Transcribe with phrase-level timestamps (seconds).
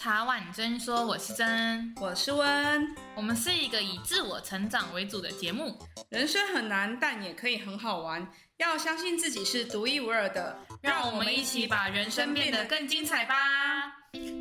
[0.00, 5.76] 茶碗真说，我是真，我是温，我们是一个以自我成长为主的节目。
[6.08, 8.26] 人生很难，但也可以很好玩。
[8.56, 13.34] 要相信自己是独一无二的，让我们一起把人生变得更精彩吧。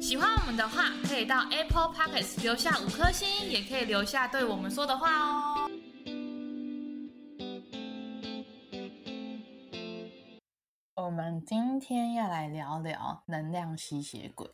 [0.01, 5.69] 喜欢我们的话，可以到 Apple Pockets 留下五颗星，也可以留下对我们说的话哦。
[10.95, 14.49] 我们今天要来聊聊能量吸血鬼。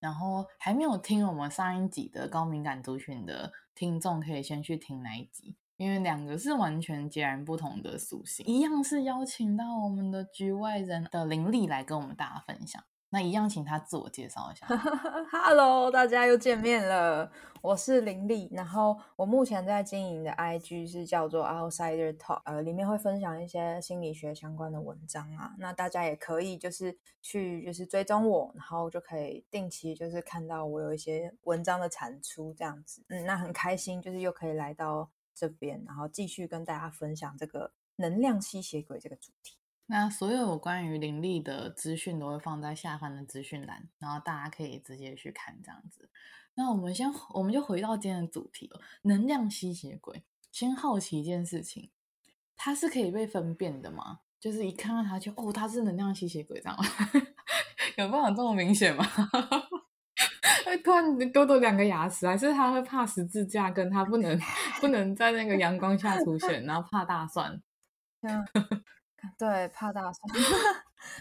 [0.00, 8.46] 然后还没有听我们上一集的高敏感族群的听众，可以先去听那一集，因为两个是完全截然不同的属性。
[8.46, 12.82] 一样是邀请到我们的局外人的灵力来跟我们大家分享。
[13.10, 14.66] 那一样，请他自我介绍一下。
[15.32, 18.48] Hello，大家又见面了，我是灵力。
[18.52, 25.54] 然后我目前在经营的 IG 是叫做 Outsider Talk，呃，里面会分享一些心理学相关的文章啊。
[25.58, 33.04] 那大家也可以就是去就是追踪我，然后就可以定期就是看到我有一些文章的产出这样子。
[33.08, 39.56] 嗯，那很开心，就是又可以来到这边，然后继续跟大家分享这个能量吸血鬼这个主题。
[39.90, 46.10] 那所有关于灵力的资讯都会放在下方的资讯栏，然后大家可以直接去看这样子。
[46.58, 50.24] 那我们先，我们就回到今天的主题了，能量吸血鬼。
[50.50, 51.92] 先好奇一件事情，
[52.56, 54.18] 它是可以被分辨的吗？
[54.40, 56.76] 就是一看到它就哦，它是能量吸血鬼这样？
[57.96, 59.04] 有办法这么明显吗？
[60.66, 64.36] 会突然多多两个牙齿，还是它会怕十字架，跟它不能
[64.80, 67.62] 不能在那个阳光下出现，然后怕大蒜？
[68.22, 68.44] 嗯。
[69.38, 70.44] 对，怕大蒜，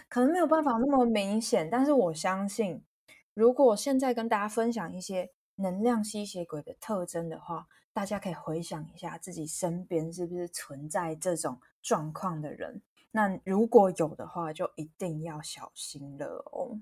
[0.10, 2.84] 可能没有办法那么明显，但是我相信，
[3.38, 12.82] 如果现在跟大家分享一些能量吸血鬼的特征的话，大家可以回想一下自己身边是不是存在这种状况的人。
[13.12, 16.80] 那如果有的话，就一定要小心了哦。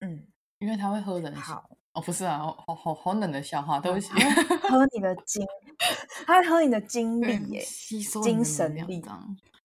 [0.00, 0.26] 嗯，
[0.58, 1.40] 因为他会喝人血。
[1.40, 4.08] 好哦，不是啊，好好好冷的笑话，对不起。
[4.68, 5.46] 喝你的精，
[6.26, 9.00] 他会喝你的精力 耶，吸收精神力。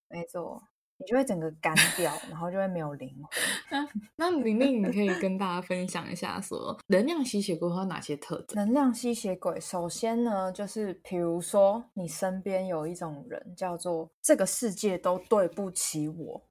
[0.10, 0.62] 没错，
[1.04, 3.30] 你就会整个干掉，然后就会没有灵魂。
[3.70, 8.56] 那那灵力，你可以跟大家分享一下，说能量吸血鬼有哪些特征？
[8.56, 16.42] 能量吸血鬼，首先呢，就是比如说你身边有一种人，叫做这个世界都对不起我。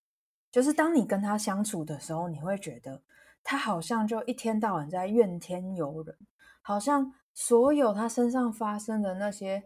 [0.50, 3.02] 就是当你跟他相处的时候，你会觉得
[3.42, 6.14] 他好像就一天到晚在怨天尤人，
[6.60, 9.64] 好像所有他身上发生的那些。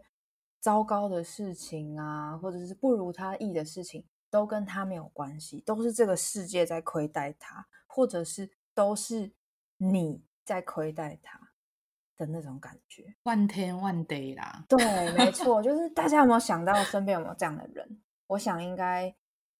[0.59, 9.31] 糟糕的事情啊，或者是不如他意的事情，都跟他没有关系，都是这个世界在亏待他，或者是都是
[9.77, 11.39] 你在亏待他
[12.17, 14.65] 的那种感觉，怨天怨地啦。
[14.67, 14.77] 对，
[15.13, 18.01] 没错，就是大家有没有想到 身边有没有这样的人？
[18.27, 19.15] 我想应该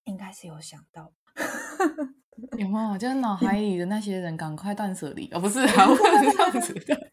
[0.06, 1.12] 应该是有想到，
[2.58, 2.98] 有没有？
[2.98, 7.12] 就是脑海里的那些人，赶快断舍离哦，不是啊， 不是这样子的。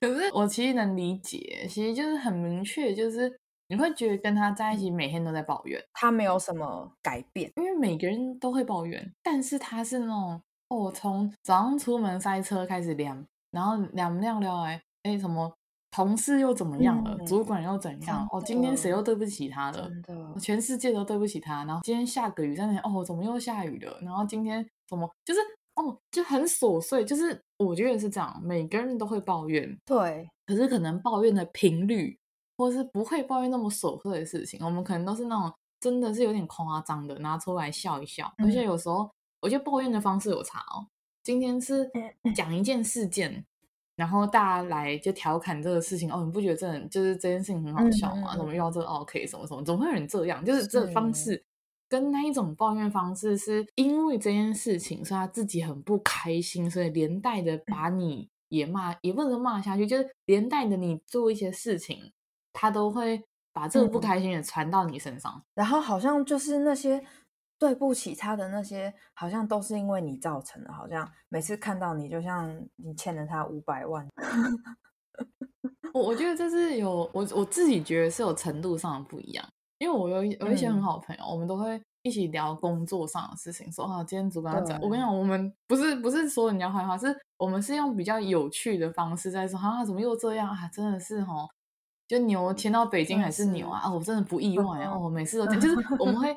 [0.00, 15.52] 可是我其实能理解，其实就是很明确，就是你会觉得跟他在一起每天都在抱怨，他没有什么改变，因为每个人都会抱怨，但是他是那种哦，从早上出门塞车开始凉，然后凉凉凉哎哎什么
[15.90, 25.40] 同事又怎么样了，嗯、主管又怎样哦，今天谁又对不起他了，真的，全世界都对不起他，然后今天下个雨在那哦，怎么又下雨了，然后今天怎么就是。
[25.78, 32.18] 哦，就很琐碎，就是我觉得是这样，每个人都会抱怨，对，可是可能抱怨的频率，
[32.58, 38.30] 或是不会抱怨那么琐碎的事情，我们可能都是那种真的是有点夸张的，拿出来笑一笑。
[38.38, 39.08] 嗯、而且有时候，
[39.40, 40.84] 我觉得抱怨的方式有差哦。
[41.22, 41.88] 今天是
[42.34, 43.44] 讲一件事件，嗯、
[43.96, 48.36] 然后大家来就调侃这个事情，哦，你不觉得这就是这件事情很好笑吗？
[48.36, 50.44] 怎么遇到这个 OK 什么什么，怎么会有人这样？
[50.44, 51.42] 就是这个方式。
[51.90, 62.12] 跟那一种抱怨方式，是因为这件事情所以他自己很不开心，所以连带的把你也骂，也不能骂下去，就是连带的你做一些事情，
[62.60, 63.22] 他都会
[63.52, 67.00] 把这个不开心也传到你身上，嗯，然后好像就是那些
[67.56, 74.04] 对不起他的那些，好像都是因为你造成的，好像每次看到你就像你欠了他五百万。
[75.94, 79.48] 我我觉得这是有我我自己觉得是有程度上的不一样。
[79.78, 84.76] 因为我有有一些很好的朋友，嗯、我们都会一起聊工作上的事情，说啊，今天主管要讲。
[84.80, 90.68] 我跟你讲，我们不是不是说人家坏话，是我们是用比较有趣的方式在说，啊，怎么又这样啊？
[90.72, 91.48] 真的是齁，
[92.08, 93.78] 就牛牵到北京还是牛啊？
[93.80, 94.98] 是啊，我真的不意外哦！
[95.04, 96.36] 我每次都 就是我们会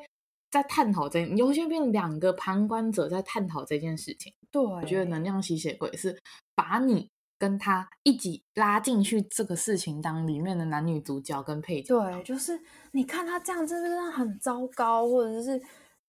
[0.50, 4.32] 在探讨这，有些变两个旁观者在探讨这件事情。
[4.50, 6.16] 对，我觉得能量吸血鬼是
[6.54, 7.10] 把你。
[7.38, 12.56] 跟他一起拉进去这个事情当里面的男女主角跟配角，对，就是
[12.92, 15.60] 你看他这样，真的很糟糕，或者是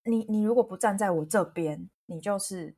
[0.06, 2.76] 你你如果不站在我这边，你就是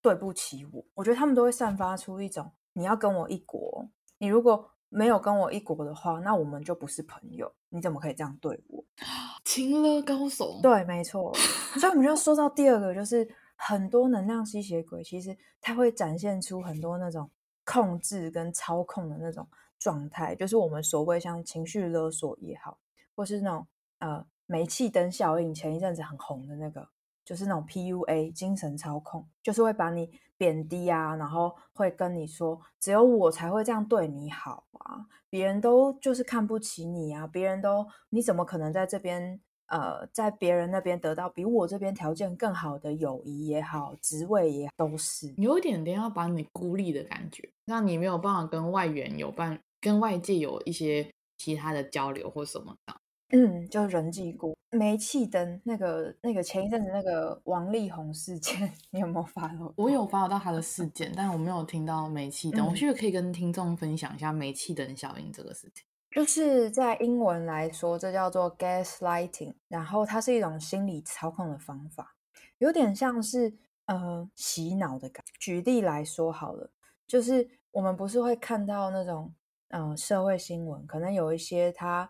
[0.00, 0.84] 对不起我。
[0.94, 7.52] 我觉得他们都会散发出一种你要跟我一国，你如果没有跟我一国的话，那我们就不是朋友。
[7.68, 8.84] 你怎么可以这样对我？
[9.44, 10.60] 情勒高手。
[10.62, 11.32] 对，没错。
[11.78, 17.30] 所以我们就要说到第二个，就是很多能量吸血鬼，其实他会展现出很多那种
[17.64, 19.46] 控制跟操控的那种
[19.78, 22.78] 状态，就是我们所谓像情绪勒索也好，
[23.14, 23.66] 或是那种
[23.98, 26.88] 呃煤气灯效应，前一阵子很红的那个。
[27.26, 30.08] 就是那种 PUA 精神操控，就是会把你
[30.38, 52.94] 贬低啊，然后会跟你说，只有我才会这样对你好啊，别人都就是看不起你啊，别人都你怎么可能在这边呃，在别人那边得到比我这边条件更好的友谊也好，职位也都是有一点点要把你孤立的感觉，让你没有办法跟外援有办跟外界有一些其他的交流或什么的。
[53.30, 59.72] 嗯，就人际孤煤气灯那个那个前一阵子那个王力宏事件， 你有没有发到？
[59.76, 62.64] 我有发到他的事件，但我没有听到煤气灯。
[62.64, 65.84] 嗯、我觉得可以跟听众分享一下煤气灯效应这个事情。
[66.10, 72.14] 就是在英文来说，这叫做 gaslighting，然后它是一种心理操控的方法，
[72.58, 73.52] 有点像是
[73.86, 75.32] 呃洗脑的感觉。
[75.40, 76.70] 举例来说好了，
[77.08, 79.34] 就是我们不是会看到那种
[79.70, 82.08] 呃社会新闻，可能有一些他。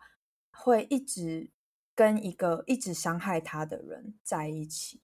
[0.59, 1.51] 会一直
[1.95, 5.01] 跟一个一直伤害他的人在一起，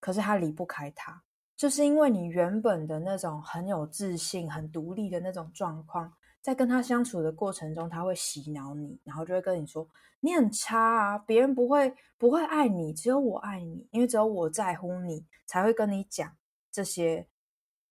[0.00, 1.22] 可是他离不开他，
[1.56, 9.88] 就是因为你原本的那种很有自信、很独立的那种状况，在跟他相处的过程中，他会洗脑你，然后就会跟你说
[10.20, 16.36] 你很差啊，别人不会不会爱你，只有我爱你，因为只有我在乎你，才会跟你讲
[16.70, 17.26] 这些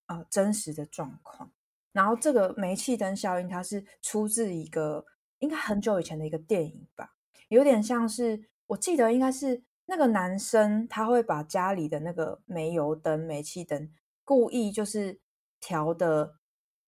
[0.07, 1.51] 呃真实的状况。
[1.91, 5.05] 然后这个煤气灯效应，它是出自一个。
[5.39, 7.13] 应该很久以前的一个电影吧，
[7.49, 13.91] 有点像是，我记得应该是那个男生他会把家里的那个煤油灯、煤气灯
[14.23, 15.19] 故意就是
[15.59, 16.35] 调的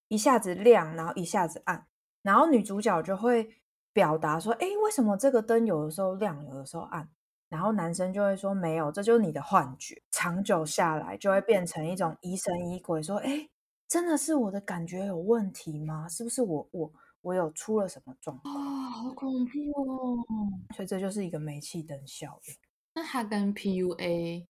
[0.08, 1.86] 一下子亮，然后一下子暗，
[2.22, 3.50] 然后女主角就会
[3.94, 7.08] 表达说：“哎，为什么这个灯有的时候亮，有的时候暗？”
[7.50, 13.48] 然后男生就会说：“没有，这就是你的幻觉。”长久下来就会变成一种疑神疑鬼，说：“哎，
[13.88, 16.10] 真的是我的感觉有问题吗？
[16.10, 16.92] 是不是我我？”
[17.22, 18.90] 我有出了什么状况啊？
[18.90, 20.18] 好恐怖哦！
[20.75, 22.56] 所以这就是一个煤气灯效应。
[22.94, 24.46] 那它跟 PUA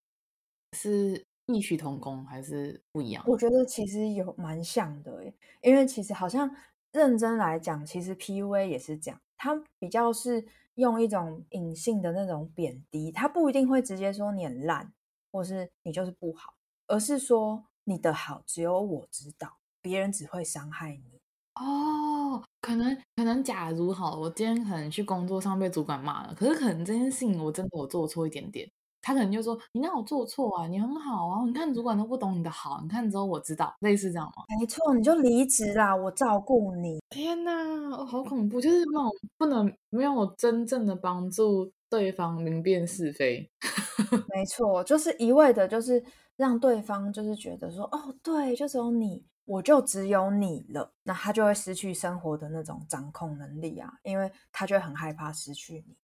[0.74, 3.24] 是异曲同工还是不一样？
[3.28, 6.50] 我觉得其实有蛮像的诶，因为其实好像
[6.92, 14.94] 认真来讲，其实 PUA 也是这样，它比较是用一种隐性的那种贬低，它不一定会直接说你很烂，
[15.32, 16.54] 或是你就是不好，
[16.88, 21.17] 而是说你的好只有我知道，别人只会伤害你。
[21.60, 28.70] 哦，可能可能，假如好，我今天可能去工作上被主管骂了，可是可能这件事情我真的我做错一点点，
[29.02, 34.44] 他可能就说你哪有做错啊，你很好啊，你看主管都不懂你的好，你看之后我知道，类似这样吗？
[34.60, 37.00] 没错，你就离职啦，我照顾你。
[37.10, 37.52] 天哪，
[37.92, 43.50] 哦，好恐怖，就是那种不能没有真正的帮助对方明辨是非。
[44.30, 46.04] 没错，就是一味的，就是
[46.36, 49.24] 让对方就是觉得说，哦，对，就只有你。
[49.48, 55.96] 我就只有你了，那他就会失去生活的那种掌控能力啊，因为他就很害怕失去你。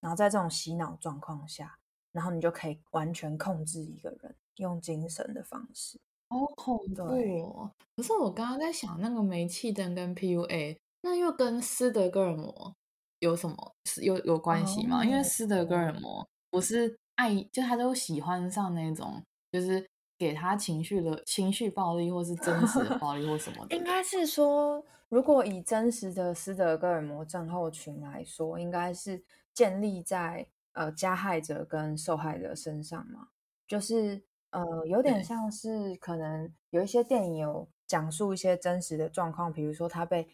[0.00, 1.78] 然后在这种洗脑状况下，
[2.12, 5.98] 然后你就可以完全控制一个人，用精神的方式。
[6.28, 7.70] 好恐怖哦！
[7.96, 12.76] 可是我刚刚在想，那个煤气灯跟 PUA，那又跟斯德哥尔摩
[13.20, 15.00] 有什么有有关系吗？
[15.00, 19.88] 哦，因为斯德哥尔摩不是爱，就他都喜欢上那种，就是。
[20.20, 29.24] 给他情绪的情绪暴力，或是真实的暴力，或什么的，应该是说，如果以真实的斯德哥尔摩症候群来说，应该是
[29.54, 33.28] 建立在呃加害者跟受害者身上嘛，
[33.66, 40.28] 就是呃有点像是可能有一些电影有讲述一些真实的状况，比如说他被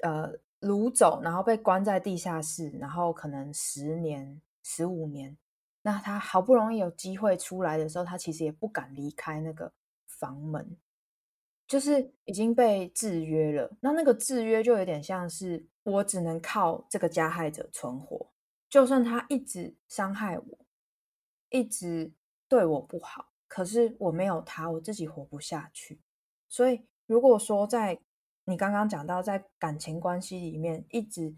[0.00, 5.34] 呃掳走，然后被关在地下室，然后可能十年、十五年。
[5.86, 9.70] 那他好不容易有机会出来的时候，他其实也不敢离开那个
[10.06, 10.78] 房门，
[11.66, 13.70] 就是已经被制约了。
[13.80, 18.32] 那那个制约就有点像是我只能靠这个加害者存活，
[18.70, 20.58] 就算他一直伤害我，
[21.50, 22.10] 一直
[22.48, 26.00] 对我不好，可是我没有他，我自己活不下去。
[26.48, 28.00] 所以如果说在
[28.46, 31.36] 你刚刚讲到在感情关系里面一直。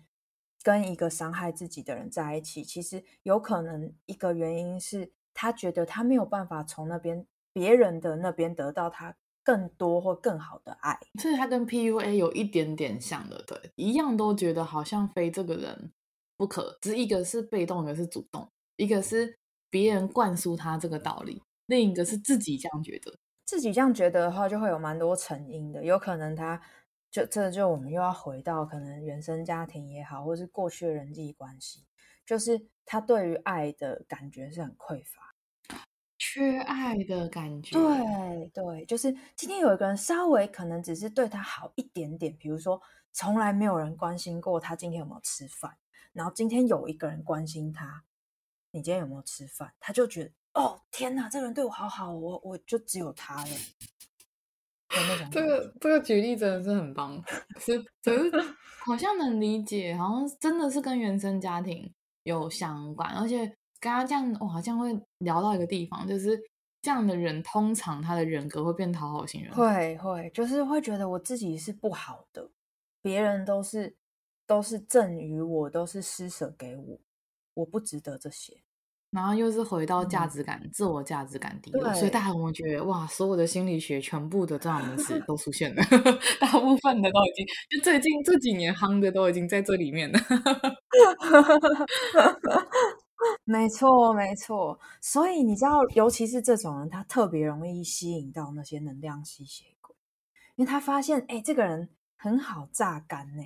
[0.66, 10.99] 跟一个伤害自己的人在一起，其实有可能一个原因是他觉得他没有办法从那边别人的那边得到他更多或更好的爱。
[11.23, 15.92] 所以他跟 PUA 有一点点像的，对，一样都觉得好像非这个人
[16.37, 16.76] 不可。
[16.80, 19.38] 只一个是被动，一个是主动，一个是
[19.70, 23.14] 别人灌输他这个道理，另一个是自己这样觉得。
[23.44, 25.85] 自己这样觉得的话，就会有蛮多成因的。
[25.85, 26.61] 有可能他
[27.10, 31.86] 就这就我们又要回到可能原生家庭也好，或是过去的人际关系，
[32.26, 35.34] 就是他对于爱的感觉是很匮乏，
[36.18, 37.72] 缺爱的感觉。
[37.72, 42.80] 对对，就是今天有一个人稍微可能只是对他好一点点，比如说
[43.12, 45.76] 从来没有人关心过他今天有没有吃饭，
[46.12, 48.04] 然后今天有一个人关心他，
[48.70, 50.32] 你今天有没有吃饭，他就觉得。
[50.54, 53.50] 哦天哪，这个人对我好好，我我就只有他了。
[55.30, 57.22] 这个这个举例真的是很棒，
[57.58, 58.30] 是，可是
[58.84, 63.46] 好像能理解，好像真的是跟原生家庭有相关，而且
[63.80, 66.40] 刚刚这样，我好像会聊到一个地方，就是
[66.80, 72.48] 这样的人通常他的人格会变讨好型人格，会会就是会觉得我自己是不好的，
[73.02, 73.94] 别人都是
[74.46, 76.98] 都是赠予我，都是施舍给我，
[77.54, 78.62] 我不值得这些。
[79.10, 85.82] 然后又是回到价值感、嗯、自我价值感低落，所以大家有没有觉得哇，所有的心理学全部的这样的词都出现了，
[86.40, 90.18] 大部分的都已经就最近这几年夯的都已经在这里面了。
[93.44, 94.78] 没错，没错。
[95.00, 99.96] 所以你知道，尤其是这种人，他特别容易吸引到那些能量吸血鬼，
[100.56, 103.42] 因为他发现，哎，这个人很好榨干呢，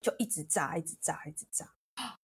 [0.00, 1.66] 就一直榨，一直榨，一直榨。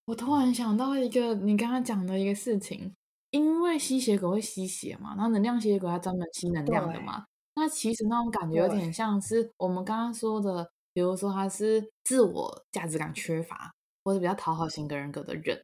[0.07, 2.95] 我突然想到一个你刚刚讲的一个事情，
[3.31, 13.73] 因为吸血鬼会吸血嘛，然后能量吸血鬼它专门吸能量的嘛，那其实那种感觉有点像是我们刚刚说的，比如说他是自我价值感缺乏
[14.05, 15.61] 或者比较讨好型格人格的人。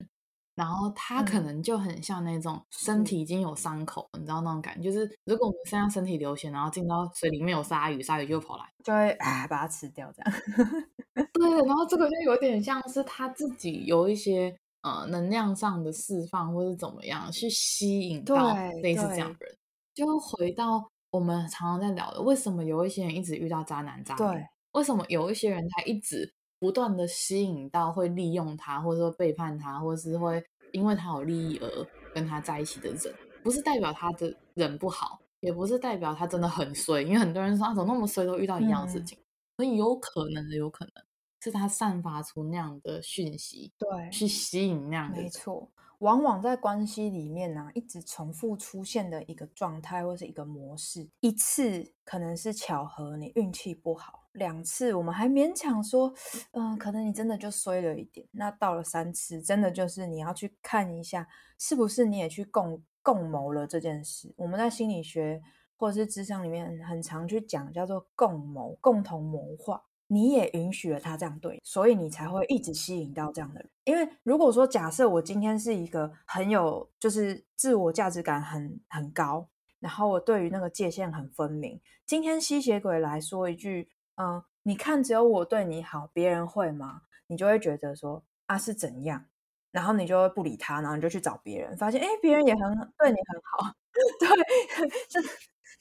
[0.57, 10.33] 然后他可能就很像那种身体已经有伤口，嗯、你知道那种感觉，就是如果我们身上身体流血，然后进到水里面有鲨鱼，鲨鱼就会跑来，就会啊把它吃掉这样。
[11.40, 19.56] 对，然后这个就有点像是他自己有一些呃能量上的释放，或是怎么样去吸引到类似这样的人，
[19.94, 24.20] 就回到我们常常在聊的，为什么有一些人一直遇到渣男渣女？
[24.20, 30.42] 对，为什么有一些人他一直不断的吸引到会利用他，或者说背叛他，或者是会
[30.73, 39.25] 因为他有利益而跟他在一起的人，不是代表他的人不好，也不是代表他真的很衰，因为很多人说啊怎么那么衰，都遇到一样的事情，嗯、
[39.56, 40.92] 所以有可能的，有可能
[41.40, 45.70] 是他散发出那样的讯息，对，去吸引那样的，没错。
[46.00, 56.11] 往往在关系里面呢、啊，一直重复出现的一个状态或是一个模式，一次可能是巧合，你运气不好；两次我们还勉强说，
[56.52, 58.26] 嗯、呃，可能你真的就衰了一点。
[58.32, 61.28] 那到了三次，真的就是你要去看一下，
[61.59, 64.32] 是不是你也去共共谋了这件事。
[64.38, 65.42] 我们在心理学
[65.76, 69.82] 或者是智商里面很常去讲，叫做共谋、共同谋划。
[70.12, 73.71] 你也允许了他这样对，所以你才会一直吸引到这样的人。
[73.85, 79.49] 因为如果说假设我今天是一个很有，就是自我价值感很很高，
[79.79, 87.02] 然后我对于那个界限很分明，今天吸血鬼来说一句，嗯，你看只有我对你好，别人会吗？
[87.29, 89.25] 你就会觉得说啊是怎样，
[89.71, 92.62] 然后你就会不理他，然后你就去找别人，发现哎别人也很
[92.99, 93.73] 对你很好，
[94.19, 94.29] 对，
[95.09, 95.21] 就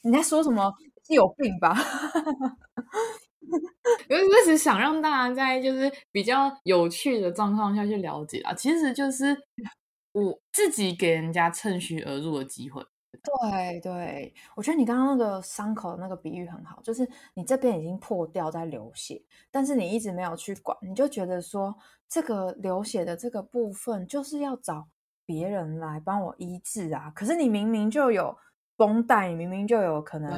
[0.03, 0.71] 你在说什么？
[1.07, 1.73] 是有病吧？
[3.41, 9.35] 因为我只是想让大家在就是比较有趣的状况下去了解啊，其实就是
[10.13, 12.83] 我自己给人家趁虚而入的机会。
[13.23, 21.75] 对对，我觉得你刚刚那个伤口的那个比喻很好，就是你这边已经破掉在流血，但是你一直没有去管，你就觉得说
[22.07, 24.87] 这个流血的这个部分就是要找
[25.25, 28.37] 别人来帮我医治啊，可是你明明就有。
[28.79, 30.31] 绷带，明明就有可能，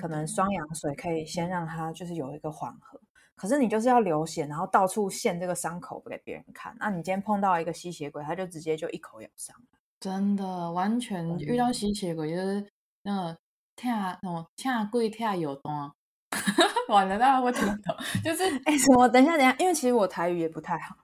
[0.00, 3.00] 可能双氧水可以先让它就是有一个缓和，
[3.34, 6.76] 可是你就是要流血，然后到处现这个伤口给别人看。
[6.78, 9.78] 那你今天碰到一个吸血鬼，他就直接就一口咬伤了。
[9.98, 12.64] 真的，完全遇到吸血鬼就是
[13.02, 13.36] 那个
[13.74, 15.90] 跳什么跳跪跳有东，
[16.88, 19.08] 完了大家会听不懂，就是 哎什么？
[19.08, 20.94] 等一下，等一下，因为其实我台语也不太好，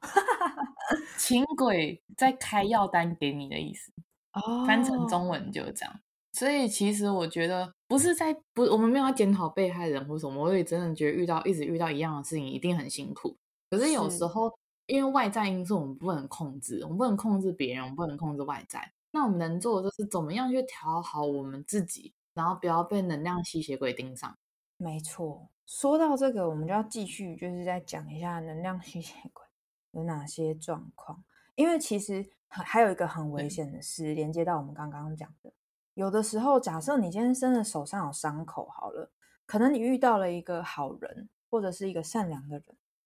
[1.18, 3.90] 请鬼在开药单给你的意思，
[4.34, 6.00] 哦，翻成中文就这样。
[6.34, 10.44] 所以其实我觉得不是在不，我们没有要检讨被害人或什么。
[10.44, 13.36] 我也真的觉得遇到一直遇到一样的事情，一定很辛苦。
[13.70, 14.52] 可是有时候
[14.86, 18.92] 因为外在因素我们不能控制，我们不能控制别人，我们不能控制外在。
[19.12, 24.36] 那我们能做的就是怎么样去调好我们自己，然后不要被能量吸血鬼盯上。
[24.76, 29.44] 没错，说到这个，我们就要继续就是再讲一下能量吸血鬼
[29.92, 31.22] 有哪些状况。
[31.54, 35.52] 因为其实还有一个很危险的事，连接到我们刚刚讲的。
[35.94, 39.10] 有的时候，假设你今天真的手上有伤口，好了，
[39.46, 42.64] 可能你遇到了一个好人，或者是一个善良的人，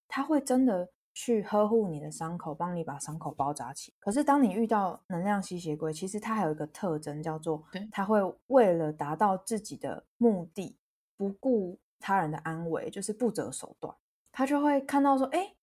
[0.08, 3.92] 他会真的去呵护你的伤口，帮你把伤口包扎起。
[3.98, 10.78] 可是当你遇到能量吸血鬼，其实他还有一个特征，叫做他会为了达到自己的目的，
[11.16, 13.94] 不顾他人的安危，就是不择手段。
[14.32, 15.54] 他就会看到说，哎，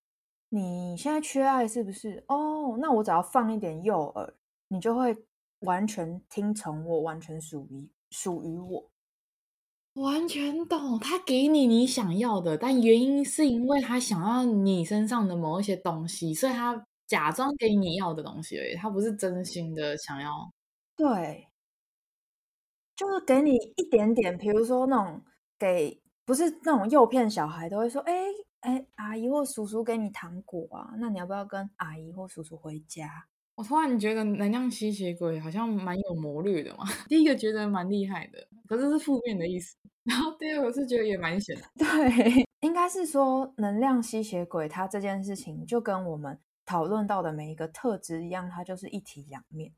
[0.50, 2.22] 你现在缺爱是不是？
[2.28, 4.30] 哦，那我只要放一点诱饵，
[4.68, 5.16] 你就会
[5.60, 8.90] 完全听从我，完全属于属于我。
[9.94, 20.52] 完全懂，他给你你想要的，但原因是因为他想要你身上的某一些东西，所以他假装给你要的东西而已，他不是真心的想要。
[20.94, 21.48] 对，
[22.94, 25.22] 就是给你一点点，比如说那种
[25.58, 28.12] 给，不是那种诱骗小孩都会说，哎
[28.60, 33.28] 哎，阿姨或叔叔给你糖果啊，那你要不要跟阿姨或叔叔回家？
[33.56, 36.84] 我突然觉得能量吸血鬼好像蛮有谋略的嘛。
[37.08, 39.76] 第一个觉得蛮厉害的，可是是负面的意思。
[40.04, 41.62] 然后第二个是觉得也蛮险的。
[41.78, 49.72] 对， 应该是说能量吸血鬼，它这件事情就跟我们讨论到的每一个特质一样，它就是一体两面。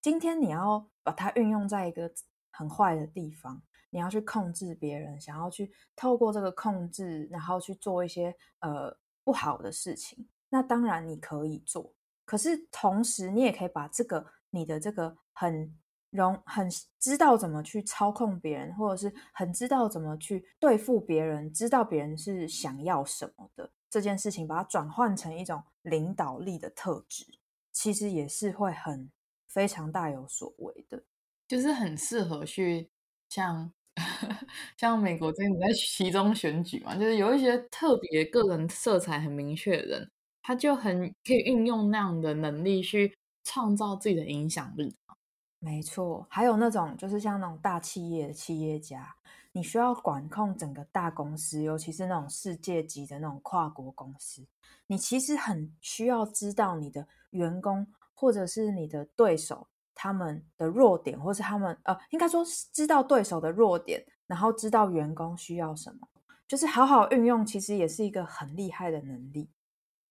[0.00, 2.12] 今天你要把它运用在一个
[2.52, 3.60] 很坏的地方，
[3.90, 11.92] 你要去控制别人，想要去透过这个控制，然后去做一些呃不好的事情，那当然你可以做。
[12.24, 15.74] 可是同时，你也可以把这个你的这个很
[16.10, 16.68] 容很
[17.00, 27.26] 知道怎么去操控别人，或者是很知道怎么去对付别人，知道别人是想要什么的这件事情，把它转换成一种领导力的特质，
[27.72, 29.10] 其实也是会很
[29.48, 31.04] 非常大有所为的，
[31.48, 32.90] 就是很适合去
[33.28, 33.72] 像
[34.76, 40.10] 像美国这边在 其中选举嘛，就是有一些特别个人色彩很明确的人。
[40.46, 44.94] 他就很可以运用那样的能力去创造自己的影响力。
[45.58, 49.16] 没错，还有那种就是像那种大企业的企业家，
[49.52, 54.46] 你需要管控整个大公司，尤其是那种世界级的那种跨国公司，
[54.88, 66.06] 你其实很需要知道你的员工或者是你的对手他们的弱点，或是他们呃，应该说知道对手的弱点，然后知道员工需要什么，
[66.46, 69.48] 就是好好运用，其实也是一个很厉害的能力。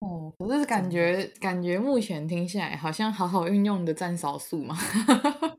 [0.03, 4.75] 哦，可是感觉感觉目前听下来，好像好好运用的占少数嘛，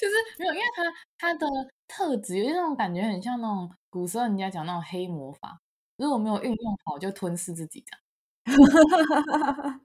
[0.00, 0.84] 就是没有，因为他
[1.18, 1.46] 他的
[1.88, 5.60] 特质有那种感觉，很像那种古时候人家讲那种黑魔法，
[5.96, 8.00] 如果没有运用好，就吞噬自己这样。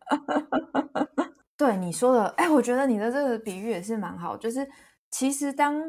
[1.57, 4.69] 对你说的，哎，我觉得你的这个比喻也是蛮好，就是
[5.09, 5.81] 其实当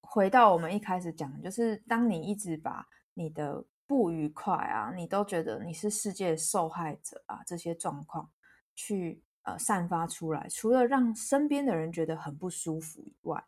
[0.00, 3.64] 回到我们一开始讲，就是当你一直把你的。
[3.86, 8.30] 不愉快啊，你都觉得你是世界受害者啊，这些状况
[8.74, 13.44] 去呃散发出来，除了让身边的人觉得很不舒服以外，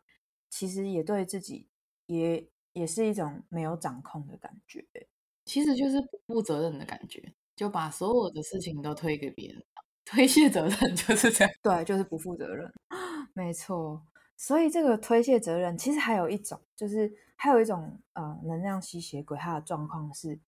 [0.49, 1.67] 其实也对自己
[2.05, 4.85] 也也是一种没有掌控的感觉，
[5.45, 9.63] 其实就是不负责任的感觉，就把所有的事情都推给别人，
[10.05, 12.71] 推卸责任 就是这样，对，就是不负责任，
[13.33, 14.01] 没错。
[14.37, 20.39] 所以这个推卸责任，其实还有一种，就是还有一种呃能量吸血鬼，他的状况是，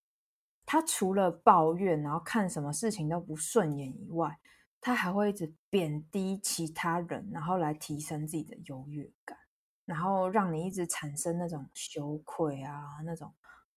[0.63, 4.39] 他除了抱怨，然后看什么事情都不顺眼以外，
[4.79, 9.35] 他还会一直贬低其他人，然后来提升自己的优越感，
[9.85, 13.33] 然后让你一直产生那种羞愧啊、那种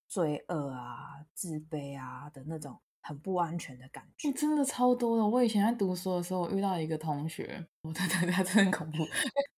[0.06, 2.78] 罪恶啊、自卑啊的那种。
[3.02, 5.26] 很不安全的感觉，真的超多的。
[5.26, 9.04] 我以前在读书的时候，我遇到一个同学，我对对对，他真的很恐怖。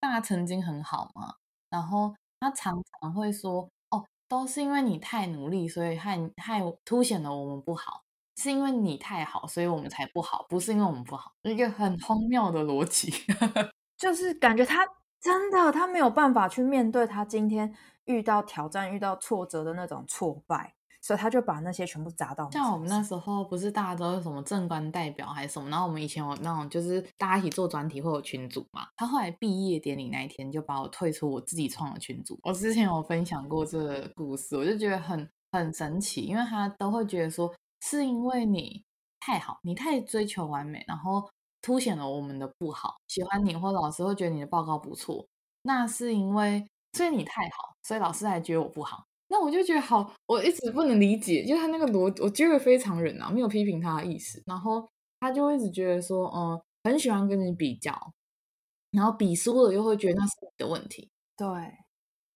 [0.01, 1.35] 大家曾经很好嘛，
[1.71, 8.03] 然后他常常会说：“哦，都是因为你太努力，所以害害凸显了我们不好，
[8.37, 13.13] 是因为你太好，所以我们才不好，不是因为我们不好。”一个很荒谬的逻辑，
[13.99, 14.87] 就是感觉他
[15.21, 20.75] 真的他没有办法去面对他今天遇到挑战、遇到挫折的那种挫败。
[21.05, 22.51] 所以他就把那些全部砸到。
[22.51, 28.87] 像我们那时候不是大家都是什么正官代表还是什么，然后我们以前有那种就是大家一起做专题会有群组嘛。
[28.97, 32.41] 他后来毕业典礼那一天就把我退出我自己创的群组。
[32.43, 38.83] 我之前有分享过这个故事，我就觉得很很神奇，因为他都会觉得说是因为你
[39.21, 41.29] 太好，你太追求完美，然后
[41.61, 42.95] 凸显了我们的不好。
[43.09, 45.27] 喜欢你或老师会觉得你的报告不错，
[45.65, 49.05] 那是因为所以你太好，所以老师还觉得我不好。
[49.35, 54.41] 那我就觉得好，我一直不能理解，就是他那个逻，我觉得非常忍啊，没有批评他的意思。
[54.47, 57.93] 然后他就一直觉得说，嗯，很喜欢跟你比较，
[58.93, 61.11] 然后比输了又会觉得那是你的问题。
[61.37, 61.49] 对，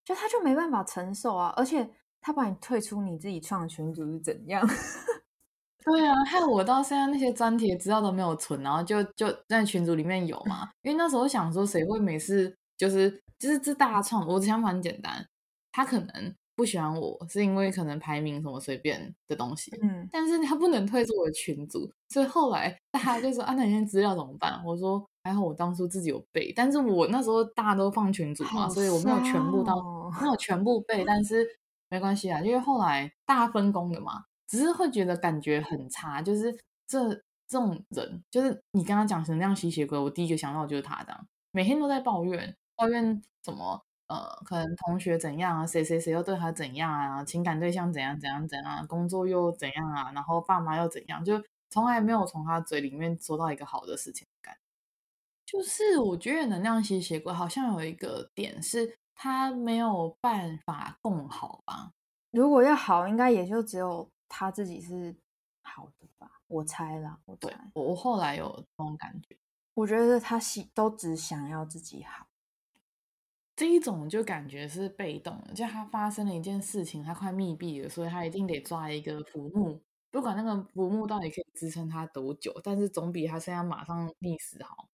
[0.05, 1.89] 就他就没办法承受啊，而且
[2.21, 4.67] 他把你退出你自己创的群组是怎样？
[5.85, 15.25] 对啊，害我到现在那些专题资料都没有存，然后就就在群组里面有嘛，因为那时候想说谁会每次就是就是这大创，我的想法很简单，
[15.71, 16.35] 他可能。
[16.59, 24.61] 不喜欢我是因为可能排名什么随便的东西，嗯，但是他不能退出我的群组，所以后来大家就说啊，那你现在资料怎么办？
[24.67, 31.47] 我说还好我当初自己有背，但是我那时候大家都放群组嘛，所以我没有全部到，没有全部背，但是
[31.91, 36.53] 没关系啊，因为后来大家分工的嘛，只是会觉得感觉很差，就是
[36.89, 37.09] 这
[37.47, 43.81] 这种人，就是你刚刚讲成那样吸血鬼，我第一个想到就是他这样，每天都在抱怨，抱怨什么？
[44.09, 54.57] 呃，可能同学怎样啊，谁谁谁又对他怎样啊，情感对象怎样怎样怎样，工作又怎样啊，然后爸妈又怎样，就从来没有从他嘴里面说到一个好的事情感。
[55.47, 61.93] 就是我觉得能量吸血鬼好像有一个点是，他没有办法共好吧？
[62.33, 65.17] 如果要好，应该也就只有他自己是
[65.63, 66.31] 好的吧？
[66.49, 67.41] 我猜啦，我猜。
[67.41, 69.37] 对，我我后来有这种感觉，
[69.75, 72.28] 我觉得他喜都只想要自己好。
[73.59, 79.81] 这一种就感觉是被动的，就他发生了一件事情，他快密闭了，所以他一定得抓一个浮木，
[80.13, 84.89] 不管那个浮木到底可以支撑他多久，但是总比他现在马上溺死好。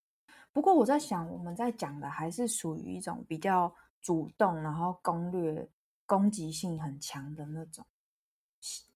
[0.51, 5.69] 不过我在想，我们在讲的还是属于一种比较主动，然后攻略、
[6.07, 7.85] 攻击性很强的那种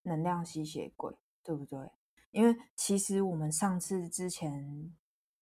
[0.02, 1.78] 能量吸血鬼，对不对？
[2.32, 4.92] 因为其实我们上次之前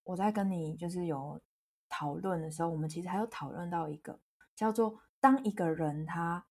[0.04, 1.40] 我在跟你就是有。
[1.88, 4.20] 讨论的时候，我们其实还有讨论到一个
[4.54, 6.46] 叫做：当一个人他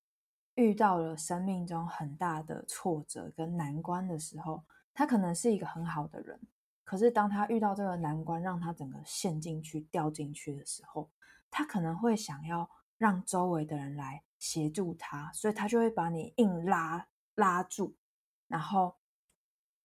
[0.55, 6.39] 遇到了生命中很大的挫折跟难关的时候，他可能是一个很好的人，
[6.83, 11.09] 可是当他遇到这个难关，让他整个陷进去、掉进去的时候，
[11.51, 17.95] 他可能会想要让周围的人来协助他，所以他就会把你硬拉拉住，
[18.47, 18.95] 然后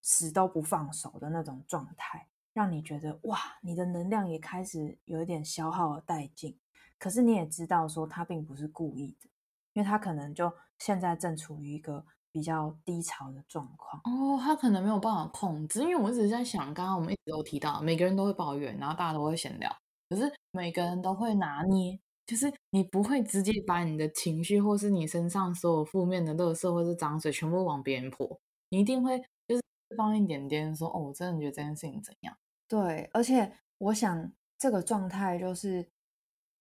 [0.01, 2.29] 死都不放手的那种状态。
[2.55, 6.59] 让你觉得哇，你的能量也开始有一点消耗殆尽。
[6.99, 9.29] 可是你也知道，说他并不是故意的，
[9.73, 14.01] 因为他可能就现在正处于一个比较低潮的状况。
[14.05, 15.81] 哦，他可能没有办法控制。
[15.81, 19.75] 因为我一直在想，刚刚我们一直都提到，每个人都会抱怨，然后大家都会闲聊，
[20.11, 29.63] 可是每个人都会拿捏，就是你不会直接把你的情绪，或是你身上所有负面的垃圾或是脏水全部往别人泼，你一定会就是
[29.97, 32.37] 放一点点说，哦，我真的觉得这件事情怎样。
[32.73, 35.87] 对，而且我想这个状态就是，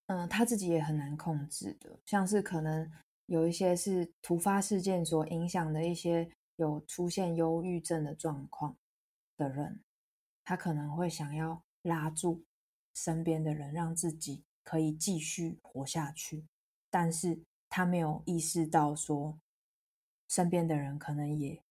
[0.07, 2.01] 嗯、他自己也很难控制的。
[2.05, 2.91] 像是可能
[3.27, 8.75] 有一些是突发事件所影响的一些有出现忧郁症的状况
[9.37, 9.81] 的人，
[10.43, 12.43] 他可能会想要拉住
[12.93, 16.45] 身边的人，让自己可以继续活下去。
[16.89, 19.39] 但是他没有意识到说，
[20.27, 21.63] 身边的人可能也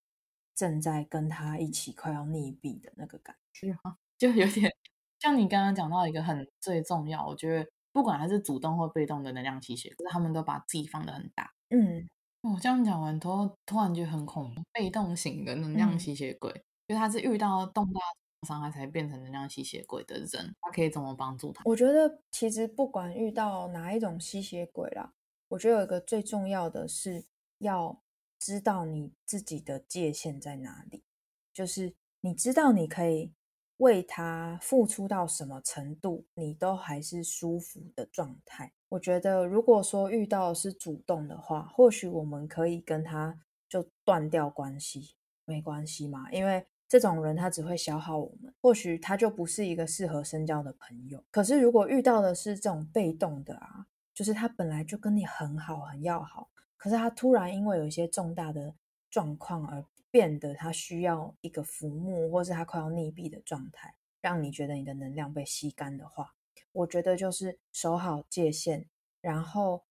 [0.54, 3.76] 正在跟他一起快要溺毙的那个感觉。
[4.18, 4.70] 就有点
[5.18, 11.52] 像你刚刚讲到一个很最重要，我觉得不管他是主动或被动的能量吸血，可是他们都把自己放得很大。
[11.70, 12.08] 嗯，
[12.42, 14.62] 我、哦、这样讲完，突突然觉得很恐怖。
[14.72, 16.50] 被动型的能量吸血鬼，
[16.86, 18.00] 因为、嗯、他是遇到重大
[18.46, 21.62] 伤害才变成能量吸血鬼的人，他可以怎么帮助他？
[21.64, 25.12] 我觉得其实不管遇到哪一种吸血鬼啦，
[25.48, 27.24] 我觉得有一个最重要的是
[27.58, 28.00] 要
[28.40, 31.04] 知道你自己的界限在哪里，
[31.52, 33.32] 就是你知道你可以。
[33.80, 38.70] 为他付出到什么程度，你都还是舒服的状态。
[38.90, 45.14] 我觉得，如果说遇到是主动的话，或许我们可以跟他就断掉关系，
[45.46, 46.30] 没关系嘛。
[46.30, 51.24] 因为这种人他只会消耗我们，或许他就不是一个适合深交的朋友。
[51.30, 56.50] 可是如果遇到的是这种被动的啊，就是他本来就跟你很好很要好，
[56.80, 58.74] 可是他突然因为有一些重大的
[59.08, 59.84] 状况而。
[60.12, 66.34] 变得他需要一个浮木，或是他快要溺毙的状态，让你觉得你的能量被吸干的话，
[66.72, 68.86] 我觉得就是守好界限，
[69.20, 69.84] 然后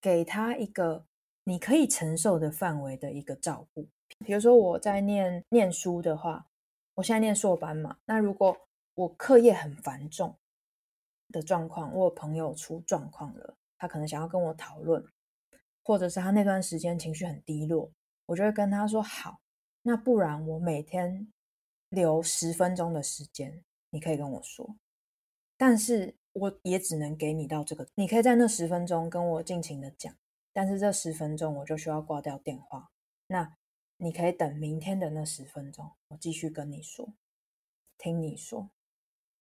[0.00, 1.06] 给他一个
[1.44, 3.88] 你可以承受的范围的一个照顾。
[4.26, 6.48] 比如说我在念念书的话，
[6.94, 10.36] 我现在念硕班嘛，那如果我课业很繁重
[11.30, 15.06] 的状况，我有朋友出状况了，他可能想要跟我讨论，
[15.82, 17.90] 或者是他那段时间情绪很低落，
[18.26, 19.40] 我就会跟他说好。
[19.82, 21.28] 那不然我每天
[21.88, 24.76] 留十分钟的时间，你可以跟我说，
[25.56, 27.88] 但是我也只能给你到这个。
[27.96, 30.14] 你可以在那十分钟跟我尽情的讲，
[30.52, 32.90] 但是这十分钟我就需要挂掉电话。
[33.26, 33.56] 那
[33.96, 37.12] 你可以等明天的那十分钟，我继续跟你说，
[37.98, 38.70] 听你说。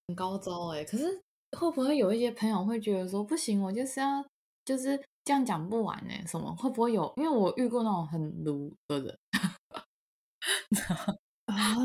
[0.08, 1.23] 很高招哎，可是
[1.58, 4.25] 会不会有一些朋友会觉得说不行，我就是要
[4.65, 6.23] 就是这样讲不完哎？
[6.27, 7.13] 什么会不会有？
[7.17, 9.19] 因为我遇过那种很卢的人。
[11.45, 11.75] 啊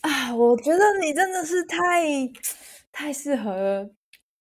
[0.00, 0.34] 啊！
[0.34, 2.06] 我觉得你真的是太
[2.92, 3.90] 太适合，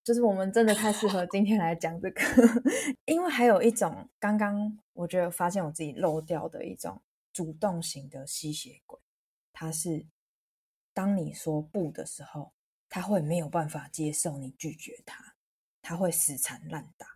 [0.03, 2.21] 就是我们真的太适合今天来讲这个，
[3.05, 7.01] 因为还有一种，刚刚我觉得发现我自己漏掉的一种
[7.33, 8.99] 主动型的吸血鬼，
[9.51, 10.05] 他是
[10.93, 12.53] 当你说不的时候，
[12.87, 15.35] 他会没有办法接受你拒绝他，
[15.81, 17.07] 他会死缠烂打，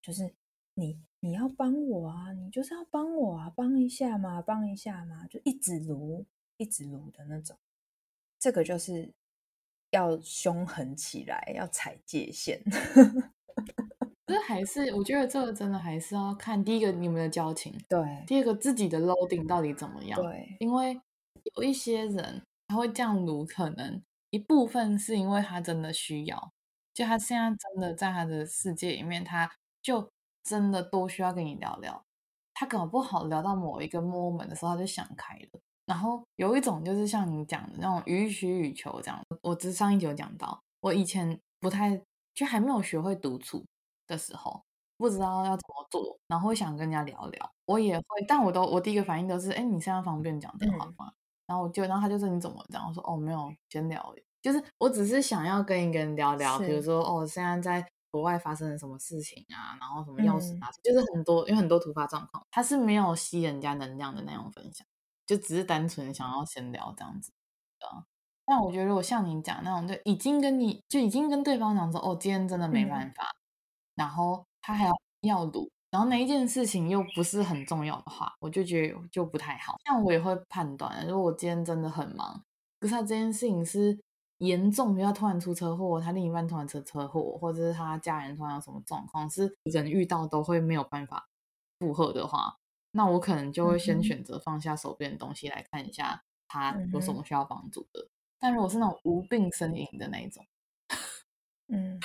[0.00, 0.34] 就是
[0.74, 7.56] 你你要帮我啊，你就是要帮我啊，帮一下嘛，帮一下嘛，就一直撸一直撸的那种，
[8.38, 9.12] 这个就是
[9.90, 12.62] 要凶狠起来，要踩界限。
[14.26, 20.98] 这还是我觉得这个真的还是要看第一个你们的交情，对，第二个自己的 loading 到底怎么样，对，因为
[21.54, 26.52] 有一些人他会这样撸，可能一部分是因为他真的需要，
[26.92, 29.48] 就他现在真的在他的世界里面，他
[29.82, 30.10] 就
[30.44, 32.00] 真的多需要跟你聊聊，
[32.52, 42.00] 他搞不好聊到某一个 moment 的时候他就想开了，然后有一种就是像你讲的那种予取予求这样，我只上一集有讲到，我以前不太
[42.32, 43.64] 就还没有学会独处。
[44.06, 44.62] 的时候
[44.98, 51.06] 不知道要怎么做，然后会想跟人家聊聊，我也会，但我都我第一个反应都是，哎，你现在方便讲电话吗？
[51.08, 51.14] 嗯、
[51.46, 52.86] 然后我就，然后他就说你怎么这样？
[52.86, 64.86] 我说哦，没有，先聊，就是我只是想要跟一个人聊聊，比如说哦，现在在国外发生了什么事情啊，然后什么钥匙拿，就是很多，因为很多突发状况，他是没有吸人家能量的那种分享，
[65.26, 67.32] 就只是单纯想要闲聊这样子，
[67.80, 68.04] 啊。
[68.46, 73.24] 但我觉得如果像你讲那种，就已经跟你就已经跟对方讲说，哦，今天真的没办法。
[73.24, 73.36] 嗯
[73.96, 79.76] 然后他还要要赌，然后那一件事情又不是很重要的话，我就觉得就不太好。
[79.84, 82.42] 像我也会判断，如果我今天真的很忙，
[82.80, 83.96] 可是他这件事情是
[84.38, 91.28] 严重，比如他突然出车祸，他另一半突然出车祸，或者是他家人突然有什么状况，是人遇到都会没有办法
[91.78, 92.58] 负荷的话，
[92.92, 98.00] 那我可能就会先选择放下手边的东西来看一下他有什么需要帮助的。
[98.02, 100.44] 嗯、但如果是那种无病呻吟的那一种，
[101.68, 102.00] 嗯。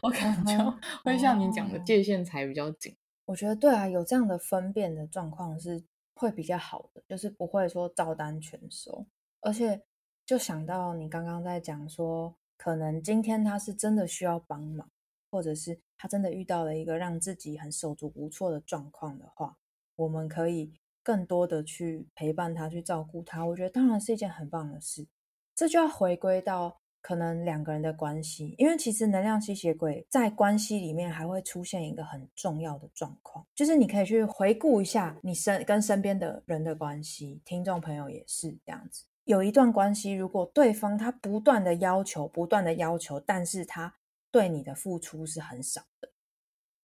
[0.00, 2.96] 我可能就会像你讲的界限才比较紧。
[3.24, 5.82] 我觉得对啊，有这样的分辨的状况是
[6.14, 9.06] 会比较好的，就是不会说照单全收。
[9.40, 9.82] 而且
[10.28, 14.86] 就想到你刚刚在讲说，可能今天他是真的需要帮忙，
[15.30, 19.56] 或者是他真的遇到了一个让自己很手足无措的状况的话，
[19.96, 23.46] 我们可以更多的去陪伴他，去照顾他。
[23.46, 25.06] 我觉得当然是一件很棒的事。
[25.54, 26.76] 这就要回归到。
[27.00, 39.04] 可能两个人的关系，因为其实能量吸血鬼在关系里面还会出现一个很重要的状况，就是你可以去回顾一下你身跟身边的人的关系，听众朋友也是这样子。
[39.28, 43.94] 有一段关系，如果对方他不断的要求，不断的要求，但是他
[44.32, 46.10] 对你的付出是很少的，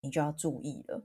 [0.02, 1.04] 你就要注意了。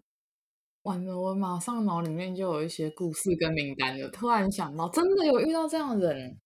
[0.82, 4.10] 完了，我马上脑里面就有一些故事跟名单了。
[4.10, 6.38] 突然想到，真的有遇到这样的人，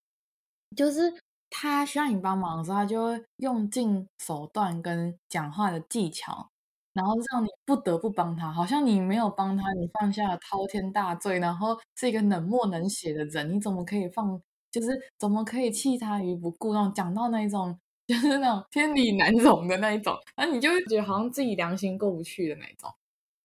[0.75, 1.13] 就是。
[1.55, 6.49] 他需要你帮忙的时候，他就会用尽手段跟讲话的技巧，
[6.93, 8.51] 然后让你不得不帮他。
[8.51, 14.41] 好像你没有帮他，你犯下了滔天大罪，然后是一个冷漠冷血的人，你怎么可以放？
[14.73, 16.73] 就是怎么可以弃他于不顾？
[16.73, 22.91] 那种讲到那一种，就是那种天理难容的那一种，那你就会觉得好像自己良心过不去的那一种。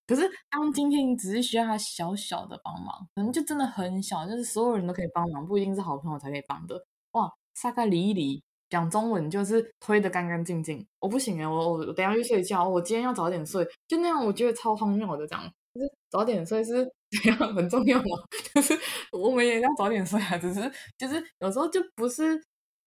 [0.07, 6.83] 可是当今天你只是需要他小小的帮忙，可能就真的很小，就是所有人都可以帮忙，不一定是好朋友才可以帮的。
[7.13, 7.31] 哇！
[7.61, 10.87] 大概离一离，讲中文就是推得干干净净。
[11.01, 15.45] 我不行哎，我我等下去睡觉，我今天要早点睡，就那样，我觉得超荒谬的这样。
[15.75, 18.05] 就是早点睡是怎样很重要吗？
[18.55, 18.79] 就是
[19.13, 22.43] 我们也要早点睡啊，只是就是有时候就不是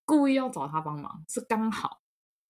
[0.05, 1.99] 故意要找他帮忙，是刚好。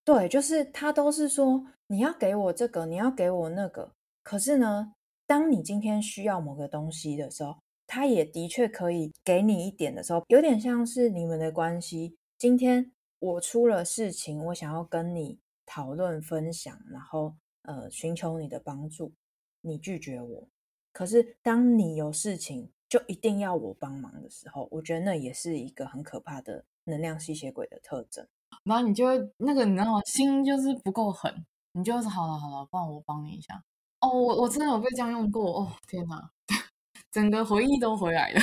[0.04, 3.92] 对，就是他都是说你要给我这个，你要给我那个。
[4.22, 4.92] 可是呢，
[5.26, 7.56] 当你今天需要某个东西的时候。
[7.84, 12.16] 他也的确可以给你一点的时候，有点像是你们的关系。
[12.38, 19.12] 今天我出了事情，我想要跟你讨论分享，然后呃寻求你的帮助，
[19.60, 20.48] 你拒绝我。
[20.92, 28.26] 可是当你有事情就一定要我帮忙的时候，我觉得那也是一个很可怕的能量吸血鬼的特征。
[28.64, 30.00] 然后你就会那个你知道吗？
[30.04, 33.62] 心就是不够狠，你就是好了好了，不然我帮你一下。
[34.00, 35.60] 哦，我我真的有被这样用过。
[35.60, 36.30] 哦，天哪！
[37.10, 38.40] 整个回忆都回来了。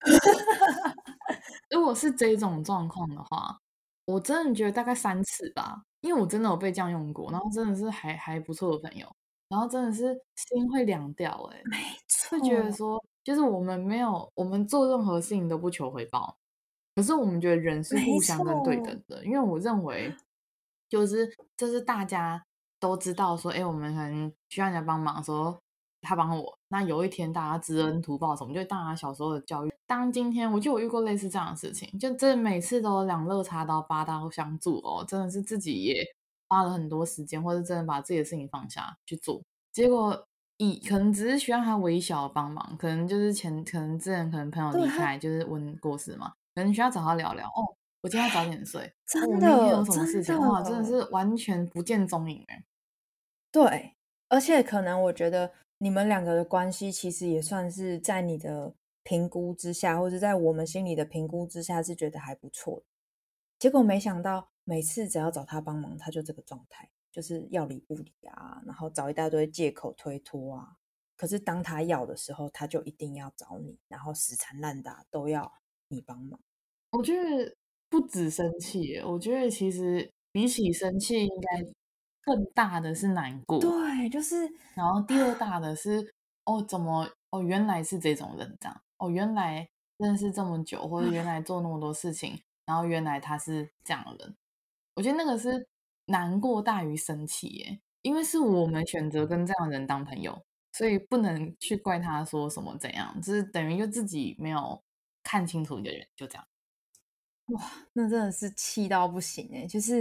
[1.70, 3.58] 如果是这种状况的话，
[4.06, 9.08] 我真的觉得大概三次吧，因为我真的有被这样用过，然后真的是还还不错的朋友，
[9.48, 11.76] 然后真的是心会凉掉，哎，没
[12.08, 16.36] 错，会觉得说，就是我们没有，我们做任何事情都不求回报，
[16.94, 20.14] 可是我们觉得人是互相跟对等的，因为我认为，
[20.88, 22.44] 就是这是大家
[22.80, 25.58] 都知道说，哎，我们可能需要人家帮忙说。
[26.02, 29.72] 他帮我，那有一天大家知恩图报什么，就大家小时候的教育。
[29.88, 36.04] 当今天我就有遇过类似这样的事情，就这每次都两肋插刀八刀相助哦，真的是自己也
[36.48, 40.26] 花了很多时间，或者真的把自己的事情放下去做，结果
[40.58, 47.46] 以可能只是需要他微小的帮忙，可能就是前可能之前可能朋友离开，就是温过世嘛，可能需要找他聊聊。
[47.48, 50.34] 哦，我今天要早点睡， 真明天有什么事情？
[50.34, 52.64] 真的哇，真的是完全不见踪影哎。
[53.52, 53.94] 对，
[54.28, 62.82] 而且可能我觉得你们两个的关系其实也算是在你的评估之下，或者在我们心里的评估之下是觉得还不错。
[63.58, 66.90] 结果没想到每次只要找他帮忙，他就这个状态。
[67.12, 70.76] 就是要理不理啊，然后找一大堆借口推脱啊。
[71.16, 75.50] 可是当他要的时候，他就一定要找你，然后死缠烂打都要
[75.88, 76.38] 你帮忙。
[76.90, 77.56] 我觉得
[77.88, 81.64] 不止生气，我觉得其实比起生气，应该
[82.20, 83.58] 更大的是难过。
[83.58, 84.46] 对，就是。
[84.74, 88.82] 然后第二大的是，哦，怎么哦，原来是这种人这样。
[88.98, 94.36] 哦，原来认识这么久，或者原来做那么多事情，然后原来他是这样的人。
[94.96, 95.68] 我觉得那个是。
[96.08, 100.40] 难过大于生气耶，因为是我们选择跟这样的人当朋友，
[100.72, 104.80] 所以不能去怪他说什么怎样，就是等于就自己没有
[105.24, 106.46] 看清楚一个人，就这样。
[107.46, 107.60] 哇，
[107.92, 109.66] 那真的是气到不行哎！
[109.66, 110.00] 就是，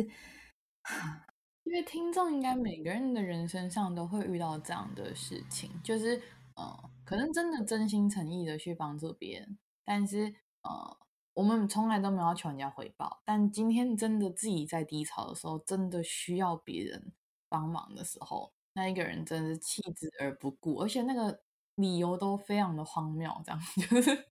[1.64, 6.22] 因为听众应该每个人的人生上都会遇到这样的事情，就是
[6.54, 10.98] 呃，可能真的真心诚意的去帮助别人，但是呃。
[11.36, 17.12] 我们从来都没有要求人家回报，但今天真的自己在低潮的时候，真的需要别人
[17.50, 21.42] 帮忙的时候，那一个人真的是弃之而不顾，而且那个
[21.76, 24.30] 理由都非常的荒谬，这样 就是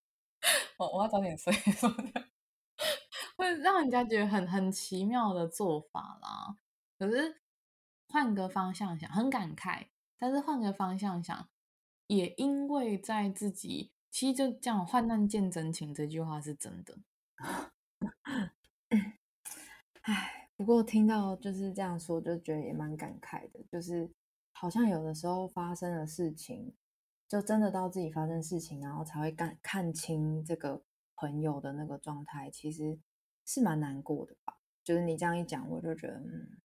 [0.78, 1.52] 我我要早点睡，
[3.36, 6.56] 会让人家觉得很很奇妙的做法啦。
[6.98, 7.42] 可是
[8.08, 9.88] 换个方向想，很感慨，
[10.18, 11.48] 但是换个方向想，
[12.06, 13.93] 也因为在自己。
[14.14, 16.96] 其实就这样，患难见真情这句话是真的。
[20.02, 23.64] 唉，不过听到就是这样说，就觉得也蛮感慨的。
[23.68, 24.08] 就是
[24.52, 26.72] 好像有的时候发生的事情，
[27.26, 30.84] 就真的到自己发生事情，然后才会看看清这个
[31.16, 32.96] 朋友的那个状态，其实
[33.44, 34.58] 是蛮难过的吧。
[34.84, 36.60] 就是你这样一讲，我就觉得，嗯，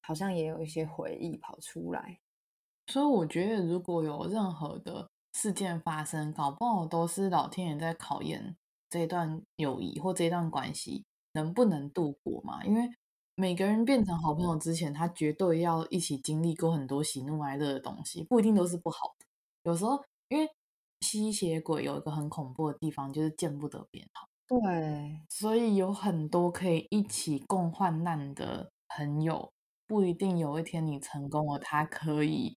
[0.00, 2.18] 好像也有一些回忆跑出来。
[2.88, 5.12] 所以我觉得，如果有任何的。
[5.42, 8.56] 事件发生，搞不好都是老天爷在考验
[8.88, 12.64] 这段友谊或这段关系能不能度过嘛？
[12.64, 12.88] 因为
[13.34, 19.26] 每个人变成好朋友之前，他绝对要一起经历过很多喜怒哀乐的东西，不一定都是不好的。
[19.64, 20.48] 有时候，因为
[21.00, 24.28] 吸血鬼有一个很恐怖的地方，就是见不得别人好。
[24.46, 29.50] 对，所以有很多可以一起共患难的朋友，
[29.88, 32.56] 不一定有一天你成功了，他可以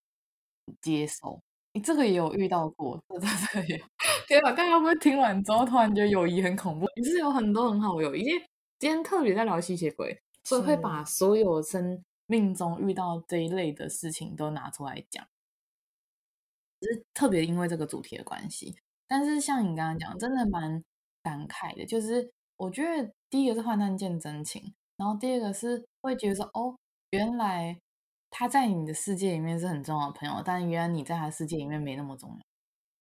[0.80, 1.42] 接受。
[1.76, 3.86] 你这个也有遇到过，这这这个也有，
[4.28, 4.50] 天哪！
[4.54, 6.86] 大家会不会听完之后突然觉得友谊很恐怖？
[6.96, 8.42] 也是有很多很好的友谊，因为
[8.80, 15.28] 今天特别在聊吸血鬼，所以会把所有生命中遇到这一类的事情都拿出来讲，
[16.80, 18.74] 只是特别因为这个主题的关系。
[19.06, 20.82] 但是像你刚刚讲，真的蛮
[21.22, 26.78] 感慨的，就是我觉得第一个是患难见真情，然后第二个是会觉得说，哦，
[27.10, 27.78] 原来。
[28.38, 32.40] 他在你的世界里面是很重要的朋友，但原来你在他世界里面没那么重要。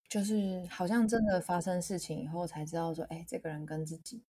[0.08, 4.22] 就是好像真的发生事情以后才知道说，哎，这个人跟自己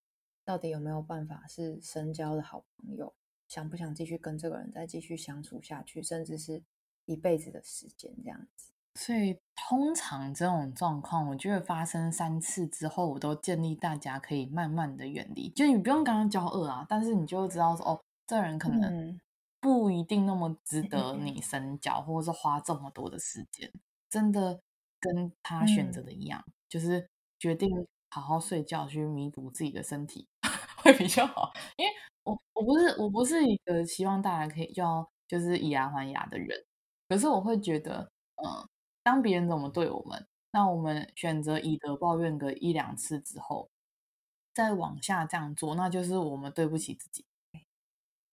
[0.44, 3.13] 到底有没有办法是深交的好朋友？
[3.48, 6.63] 想不想继续跟这个人再继续相处下去，甚至是
[7.06, 8.72] 一辈子的时间这样子？
[8.96, 15.52] 所以通常这种状况，我觉得发生三次之后，我都建议大家可以慢慢的远离。
[15.52, 19.22] 就你不用跟他交恶啊，但是你就知道说，哦，这人可能、嗯。
[19.65, 23.71] 不一定那么值得你深交，或者是花这么多的时间。
[24.08, 24.62] 真的
[24.99, 27.67] 跟他选择的一样，嗯、就是决定
[28.12, 30.28] 好好睡觉，去弥补自己的身体
[30.78, 31.51] 会比较好。
[31.78, 31.91] 因为
[32.23, 36.63] 我我不是我不是一个希望大家可以要就是以牙还牙的人，
[37.10, 38.69] 可是我会觉得，嗯，
[39.01, 43.67] 当别人怎么对我们，那我们选择以德报怨个一两次之后，
[44.54, 47.25] 再往下这样做，那就是我们对不起自己。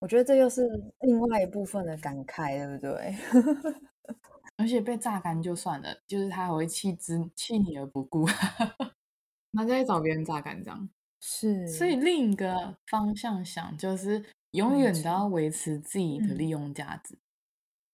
[0.03, 3.15] 我觉得这又是另外一部分的感慨，对不对？
[4.57, 8.27] 而且被榨干就算了，就是他还会弃之弃你而不顾，
[9.51, 10.89] 那再找别人榨干这样。
[11.21, 14.21] 是，所以另一个方向想，就是
[14.51, 17.15] 永远都要维持自己的利用价值。
[17.15, 17.23] 嗯、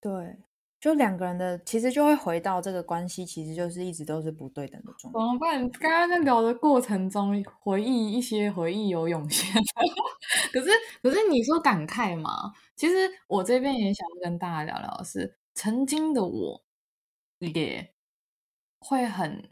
[0.02, 0.38] 对。
[0.80, 5.20] 就两个人的，其实就会回到这个关系，其实就是一直都是不对等的状态。
[5.20, 5.70] 怎么办？
[5.72, 9.54] 刚刚在聊的过程中，回忆一些回忆有涌现。
[10.54, 10.70] 可是，
[11.04, 12.54] 可是你说感慨嘛？
[12.78, 16.64] 其实我这边也想跟大家聊聊的是，曾经的我
[17.40, 17.94] 也
[18.80, 19.50] 会很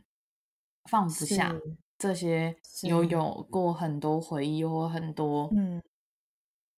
[0.90, 1.54] 放不下
[1.98, 5.84] 这些有有过很多回忆或很多嗯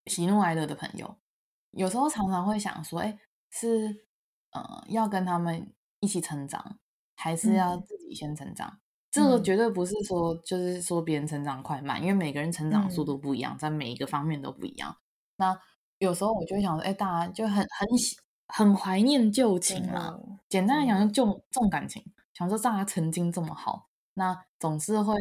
[0.08, 1.16] 喜怒哀乐的朋友。
[1.72, 3.20] 有时候常常会想说，哎，
[3.52, 4.09] 是。
[4.52, 6.78] 呃，要跟他们一起成长，
[7.16, 8.68] 还是要自己先成长？
[8.68, 8.80] 嗯、
[9.12, 14.95] 这个绝对不是说就是说别人成长快慢，因为每个人成长速度不一样，嗯、在每一个方面都不一样。
[15.38, 15.60] 那
[15.97, 17.88] 有时候我就会想说，哎，大家就很很
[18.47, 20.18] 很怀念旧情啊。
[20.18, 25.16] 嗯、简单来讲，就重重感情，想说大家曾经这么好，那总是会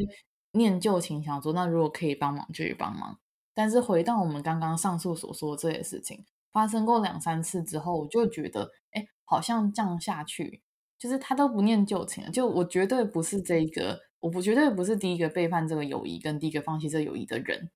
[0.53, 3.18] 念旧情，想说那如果可以帮忙就去帮忙。
[3.55, 8.68] 但是回到我们刚刚上述所说的这些事情，发生过两三次之后，我就觉得，哎，
[9.29, 10.62] 好像这样下去，
[10.99, 12.31] 就是他都不念旧情了。
[12.31, 17.70] 就我绝对不是这一个，我不绝对不是第一个背叛这个友谊跟第一个放弃这个友谊的人。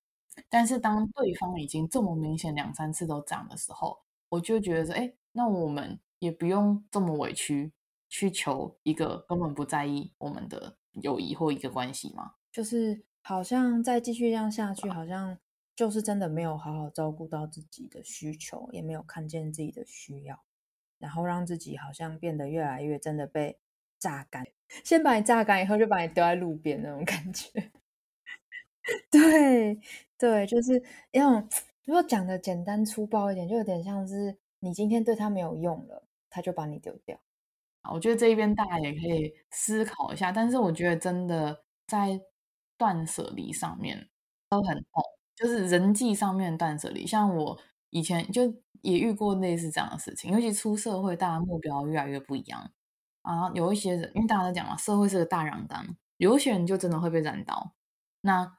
[0.49, 3.99] 但是当对方已经这么明显两三次都这样的时候，
[4.29, 7.71] 我就觉得说，哎，那我们也不用这么委屈
[8.09, 12.31] 去求一个根本不在意我们的友谊或一个关系嘛。
[12.51, 15.37] 就是好像再继续这样下去，好像。
[15.75, 20.39] 就是真的没有好好照顾到自己的需求，也没有看见自己的需要，
[21.03, 23.59] 然后让自己好像变得越来越真的被
[23.99, 24.41] 榨干。
[24.85, 27.49] 先把你榨干以后，就把你丢在路边那种感觉。
[29.11, 29.77] 对
[30.17, 30.81] 对，就是
[31.11, 31.31] 要
[31.85, 37.19] 如果讲的简单粗暴一点，就有点像是你今天对他没有用了，他就把你丢掉。
[37.91, 42.21] 我觉得这一边大家也可以思考一下，但是我觉得真的在
[42.77, 44.09] 断舍离上面
[44.49, 45.03] 都很痛。
[45.35, 48.53] 就是人际上面断舍离，像我以前就
[48.83, 52.71] 也遇过类似这样的事情，尤其出社会，大家目标越来越不一样
[53.23, 53.51] 啊。
[53.55, 57.73] 有一些人，因为大家都讲嘛，社会是个大染缸，有些人就真的会被染到，
[58.21, 58.57] 那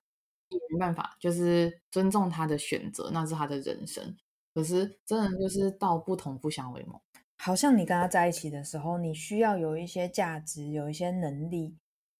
[0.48, 4.16] 也没办法，就是尊重他的选择，那是他的人生。
[4.54, 7.00] 可是真的就是道不同不相为谋。
[7.36, 11.76] 好像你跟他在一起的时候，你需要有一些价值，有一些能力，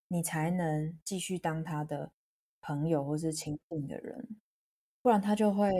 [0.08, 2.12] 你才能继续当他的
[2.60, 4.36] 朋友或是亲近的人。
[5.00, 5.70] 不然他就会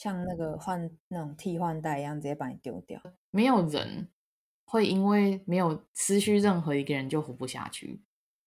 [0.00, 2.98] 像那个换那种替换代一样，直接把你丢掉。
[3.30, 4.08] 没有人
[4.64, 8.00] 会因为没有失去任何一个人就活不下去，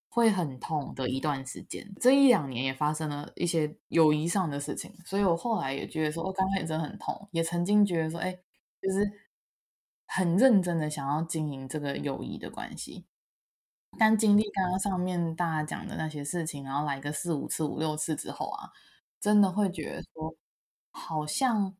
[0.08, 1.88] 会很痛的一段时间。
[2.00, 8.36] 这一两年也发生了一些友谊上的事情，所以我后来也觉得说，我刚开始真的很痛，也曾经觉得说，哎，
[8.82, 9.08] 就是
[10.08, 13.06] 很认真的想要经营这个友谊的关系。
[13.96, 18.72] 但经历刚刚上面大家讲的那些事情，然后来个四五次、五六次之后啊。
[19.20, 20.36] 真的会觉得说，
[20.96, 21.74] 好像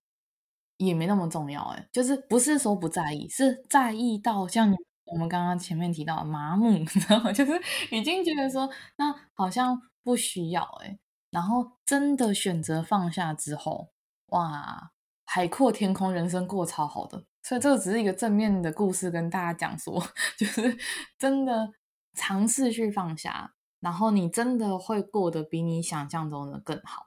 [0.76, 4.74] 也没那么重要哎，就是不是说不在意，是在意到像
[5.06, 7.32] 我们刚刚前面提到的麻木， 你知道吗？
[7.32, 7.52] 就是
[7.92, 10.98] 已经觉得说，那好像不需要哎，
[11.30, 13.92] 然后真的选择放下之后，
[14.30, 14.90] 哇，
[15.24, 17.24] 海阔天空，人生过超好的。
[17.42, 20.02] 所以这个只是一个正面的故事，跟大家讲说，
[20.36, 20.76] 就是
[21.18, 21.72] 真的
[22.14, 27.06] 尝试去放下，然后你真的会过得比你想象中的更好。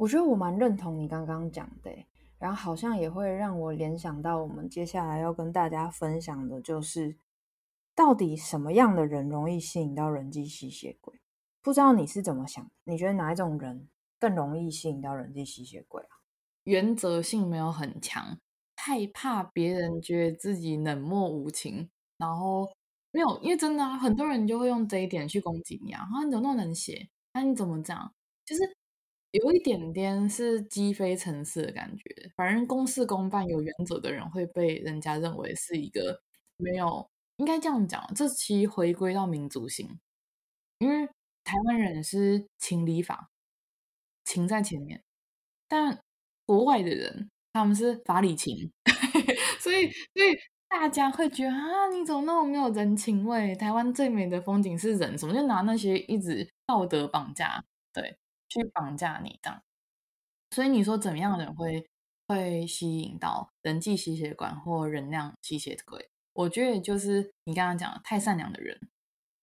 [0.00, 1.90] 我觉得我蛮认同你刚刚讲的，
[2.38, 7.18] 然后好像也会让我联想到我们接下来要跟大家分享的，就是
[7.94, 11.20] 到底什么样的人容易吸引到人际吸血鬼？
[11.60, 12.66] 不知道你是怎么想？
[12.84, 16.24] 你觉得哪一种人更容易吸引到人际吸血鬼啊？
[16.64, 18.38] 原则性没有很强，
[18.76, 22.66] 害怕别人觉得自己冷漠无情，然后
[23.10, 27.10] 没有，因为真的啊，很多人就会用这一点去攻击你啊，啊，你怎么那么冷血？
[27.34, 28.14] 那你怎么这样？
[28.46, 28.79] 就是。
[29.32, 36.20] 有一点点是鸡飞城市的感觉，反正公事公办、有原则的人会被人家认为是一个
[36.56, 40.00] 没有，应该这样讲，这期回归到民族性，
[40.78, 41.06] 因为
[41.44, 43.30] 台湾人是情理法，
[44.24, 45.02] 情在前面，
[45.68, 46.00] 但
[46.44, 48.72] 国外的人他们是法理情，
[49.60, 50.36] 所以所以
[50.68, 53.54] 大家会觉得啊，你怎么那么没有人情味？
[53.54, 57.64] 台湾最美的风景是人，怎么就拿那些一直道德绑架？
[57.92, 58.19] 对。
[58.50, 59.62] 去绑架你这样，
[60.50, 61.88] 所以你说怎么样的人会
[62.26, 66.10] 会吸引到人际吸血鬼或人量吸血鬼？
[66.32, 68.78] 我觉得就是你刚刚讲的太善良的人，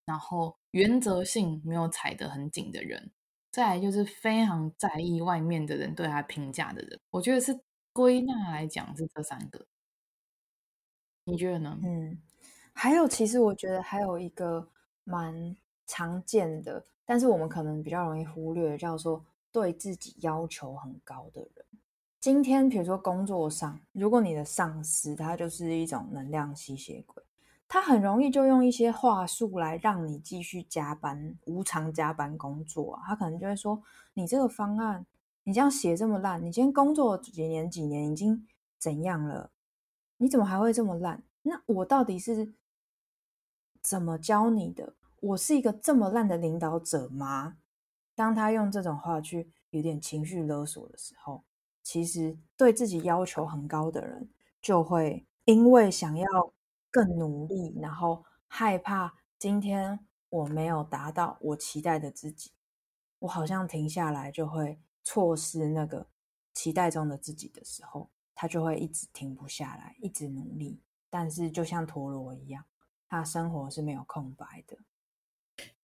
[0.04, 3.10] 然后原则性没有踩得很紧的人，
[3.50, 7.00] 再来就是非常在意外面的人对他评价的人。
[7.10, 7.58] 我觉得是
[7.92, 9.66] 归纳来讲是这三个，
[11.24, 11.78] 你觉得呢？
[11.82, 12.20] 嗯，
[12.72, 14.70] 还有其实我觉得还有一个
[15.04, 15.56] 蛮
[15.88, 16.86] 常见的。
[17.04, 21.64] 但是我们可能比较容易忽略，叫做对自己要求很高的人。
[22.20, 27.22] 今天，比如说工作上，如果你的上司他就是一种能量吸血鬼，
[27.66, 33.02] 他很容易就用一些话术来让你继续加班、无偿加班工作啊。
[33.06, 33.80] 他可能就会说
[34.14, 35.06] ：“你这个方案，
[35.44, 38.46] 你这样写这么烂，你今天工作几年几年已经
[38.78, 39.50] 怎样了？
[40.18, 41.22] 你怎么还会这么烂？
[41.42, 42.52] 那我到底是
[43.80, 47.56] 怎么教你的？”我是一个这么烂的领导者吗？
[48.14, 51.44] 当他用这种话去有点情绪勒索的时候，
[51.82, 54.28] 其实对自己要求很高的人，
[54.60, 56.26] 就会因为想要
[56.90, 59.98] 更努力，然后害怕今天
[60.28, 62.52] 我没有达到我期待的自己，
[63.20, 66.06] 我好像停下来就会错失那个
[66.54, 70.80] 期待中的自己的时候，他就会一直停不下来，一直努力。
[71.10, 72.64] 但是就像陀螺一样，
[73.08, 74.76] 他生活是没有空白的。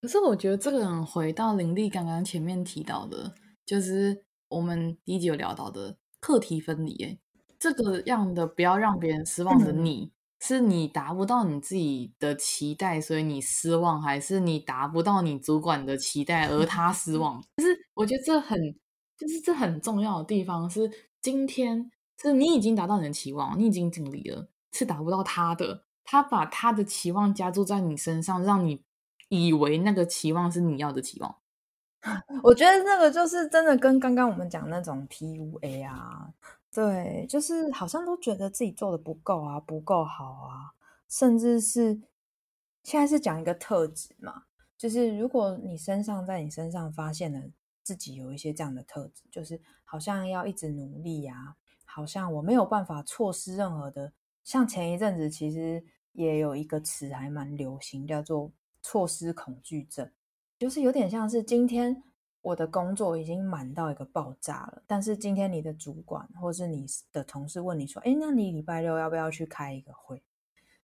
[0.00, 6.94] 可是我觉得这个人回到林立刚刚前面提到的，就是我们第一集有聊到的课题分离。
[7.02, 7.18] 哎，
[7.58, 10.10] 这个样的不要让别人失望的你，嗯、
[10.40, 17.42] 是你达不到你自己的期待，所以你失望，还是你达不到你主管的期待而他失望？
[17.56, 18.58] 就是我觉得这很，
[19.16, 20.90] 就是这很重要的地方是，
[21.22, 28.84] 今天是你已经达到你的期望，你已经尽力了，是达不到他的，他把他的期望加注在你身上，让你。
[29.28, 31.36] 以为那个期望是你要的期望，
[32.42, 36.32] 我觉得那个就是真的跟刚刚我们讲那种 PUA 啊，
[36.72, 40.74] 对，就是好像都觉得自己做的不够啊，不够好啊，
[41.08, 42.00] 甚至是
[42.82, 44.44] 现在是讲一个特质嘛，
[44.76, 47.40] 就是如果你身上在你身上发现了
[47.82, 51.56] 自己有一些这样的特质，就是好像要一直努力啊，
[51.86, 54.12] 好像我没有办法错失任何的，
[54.44, 58.52] 像前一阵子其实也有一个词还蛮流行，叫做。
[58.84, 60.08] 错失恐惧症，
[60.58, 62.02] 就是有点像是今天
[62.42, 70.22] 我的工作已经满到一个爆炸了，但是今天你的主管或是你的同事问你说：“诶，那你礼拜六要不要去开一个会？”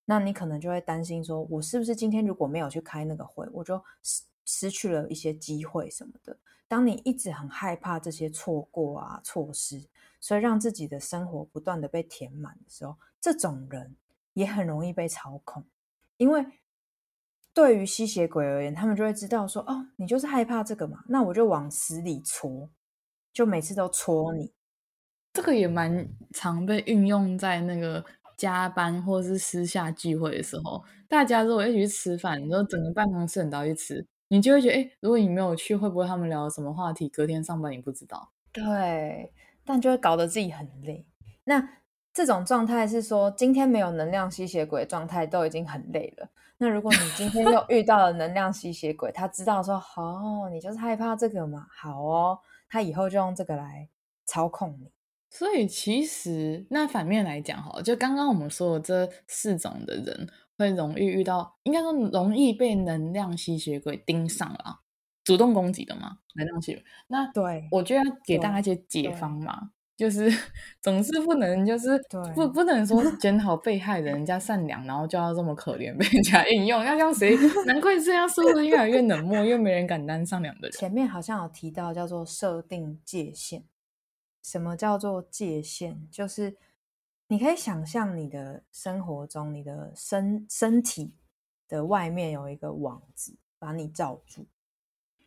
[0.06, 6.34] 那你可能就会担心说：“我是不是今天如果没有去开那个会，我就失失去了一些机会什么的？”
[6.66, 9.86] 当你一直很害怕这些错过啊、错失，
[10.20, 13.94] 所以让自己的生活不断的被填满的时候，这种人
[14.32, 15.62] 也很容易被操控，
[16.16, 16.42] 因为。
[17.52, 22.70] 对于吸血鬼而言，他们就会知道说：“哦，你就是害怕这个嘛，那我就往死里戳，
[23.32, 24.52] 就每次都戳你。”
[25.32, 28.04] 这个也蛮常被运用在那个
[28.36, 30.82] 加班或是私下聚会的时候。
[31.08, 37.08] 大家如果一起去吃饭，然后整个办公室人都要去吃，你就会觉得：哎，如果你没有去，会不会他们聊什么话题？
[37.08, 38.30] 隔天上班你不知道。
[38.52, 39.32] 对，
[39.64, 41.06] 但就会搞得自己很累。
[41.44, 41.68] 那
[42.12, 46.28] 这种状态是说，今天没有能量吸血鬼状态都已经很累了。
[46.62, 52.38] 那如果你今天又遇到了能量吸血鬼，他知道说，哦，你就是害怕这个嘛，好哦，
[52.68, 53.88] 他以后就用这个来
[54.26, 54.92] 操控你。
[55.30, 64.80] 所以其实那反面来讲，哈，就刚刚我们说的这四种的人，会容易遇到，应该说容易被能量吸血鬼盯上了，
[65.24, 66.84] 主动攻击的嘛，能量吸血鬼。
[67.06, 69.70] 那对，我就要给大家一些解方嘛。
[70.00, 70.32] 就是
[70.80, 72.00] 总是不能，就是
[72.34, 77.36] 不不能说检讨被害人，人家善良，然后就要这么可怜 被人家应用，要像谁？
[77.66, 80.72] 难怪这样是不是越来越冷漠，越没人敢当善良的人。
[80.72, 83.64] 前面好像有提到叫做设定界限，
[84.42, 86.08] 什么叫做界限？
[86.10, 86.56] 就是
[87.28, 91.12] 你可以想象你的生活中，你的身身体
[91.68, 94.46] 的外面有一个网子把你罩住，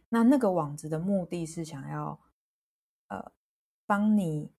[0.10, 2.20] 那那个网子的目的是想要
[3.10, 3.32] 呃
[3.86, 4.50] 帮你。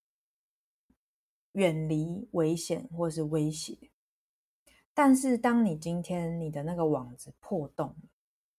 [1.55, 3.79] 远离危险或是威胁，
[4.93, 7.95] 但是当你今天你的那个网子破洞，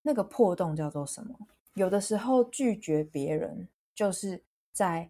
[0.01, 1.35] 那个破洞叫做什么？
[1.73, 4.41] 有的时候拒绝别人就是
[4.71, 5.09] 在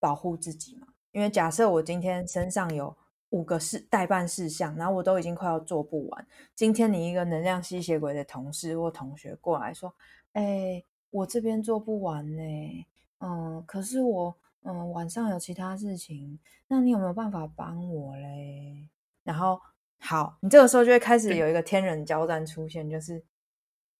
[0.00, 0.88] 保护自己嘛。
[1.12, 2.96] 因为假设我今天身上有
[3.28, 6.26] 五个事待办事项，然后我都已经快要做不完，
[6.56, 9.94] 今天你一个能量吸血鬼的同事或同学过来说
[10.34, 12.86] ：“哎，我这边做不完呢，
[13.20, 16.38] 嗯，可是我。”嗯，晚上有其他事情，
[16.68, 18.90] 那你有没有办法帮我嘞？
[19.22, 19.58] 然后，
[19.98, 23.24] 好，你这个时候就会开始有一个天人交战出现，就是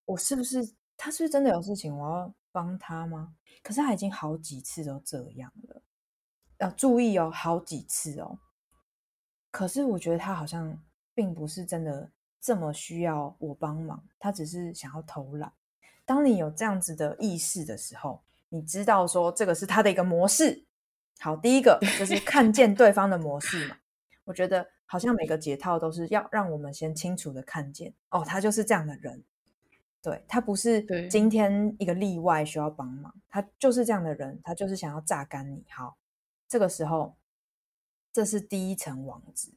[0.05, 3.35] 我是不是他是不是真的有事情，我要帮他吗？
[3.63, 5.83] 可是他已经好几次都这样了，
[6.59, 8.39] 要注意哦，好几次哦。
[9.51, 10.79] 可是我觉得他好像
[11.15, 15.51] 并不是真的这么需要我帮忙，他只是想要偷懒。
[16.05, 18.21] 当你有这样子的意识的时候。
[18.51, 20.67] 你知道说这个是他的一个模式。
[21.19, 23.77] 好，第一个就是看见对方的模式嘛。
[24.25, 29.25] 我觉得好像每个解套都是要让我们先清楚的看见哦，他就是这样的人。
[30.01, 35.65] 对，他不是今天一个例外需要帮忙，他就是这样的人，他就是想要榨干你。
[35.71, 35.99] 好，
[36.49, 37.17] 这个时候
[38.13, 39.53] 这是第一层网子，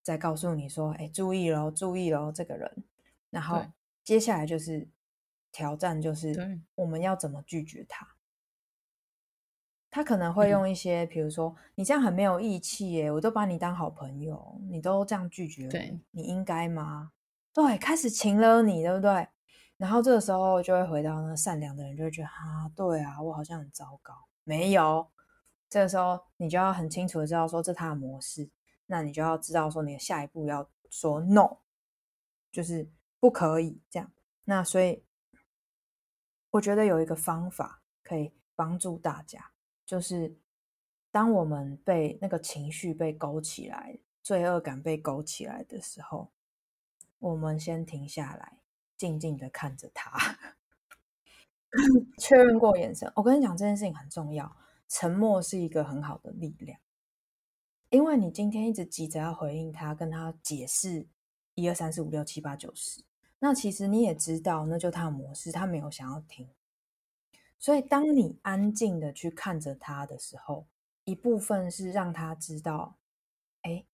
[0.00, 2.84] 再告诉你说，哎，注意喽，注意喽，这个人。
[3.30, 3.64] 然后
[4.04, 4.88] 接下来就是。
[5.52, 8.08] 挑战就是我们要怎么拒绝他？
[9.90, 17.12] 他可能会用一些，比如说你这样很没有义气耶，我都把你当好朋友，你都这样拒绝我，你应该吗？
[17.52, 19.28] 对，开始情了你，对不对？
[19.76, 24.14] 然后这个时候就会回到那善良的人，就会觉得啊，对啊，我好像很糟糕。
[24.44, 25.06] 没有，
[25.68, 28.48] 这个时候你就要很清楚的知道说这是他的模式，
[28.86, 31.58] 那你就要知道说你的下一步要说 “no”，
[32.50, 32.88] 就是
[33.20, 34.10] 不可以这样。
[34.44, 35.04] 那所以，
[36.52, 39.52] 我觉得有一个方法可以帮助大家，
[39.84, 40.36] 就是
[41.10, 46.30] 当我们被那个情绪被勾起来，罪恶感被勾起来的时候，
[47.18, 48.58] 我们先停下来，
[48.98, 50.38] 静静的看着他，
[52.20, 53.10] 确认过眼神。
[53.16, 54.54] 我跟你讲，这件事情很重要，
[54.88, 56.78] 沉默是一个很好的力量。
[57.88, 61.06] 因为你今天一直急着要回应他，跟他解释
[61.54, 63.02] 一二三四五六七八九十，
[63.44, 66.48] 那其实你也知道，那就他的模式，他没有想要停。
[67.58, 70.68] 所以，当你安静的去看着他的时候，
[71.02, 72.98] 一部分是让他知道，
[73.62, 73.84] 哎，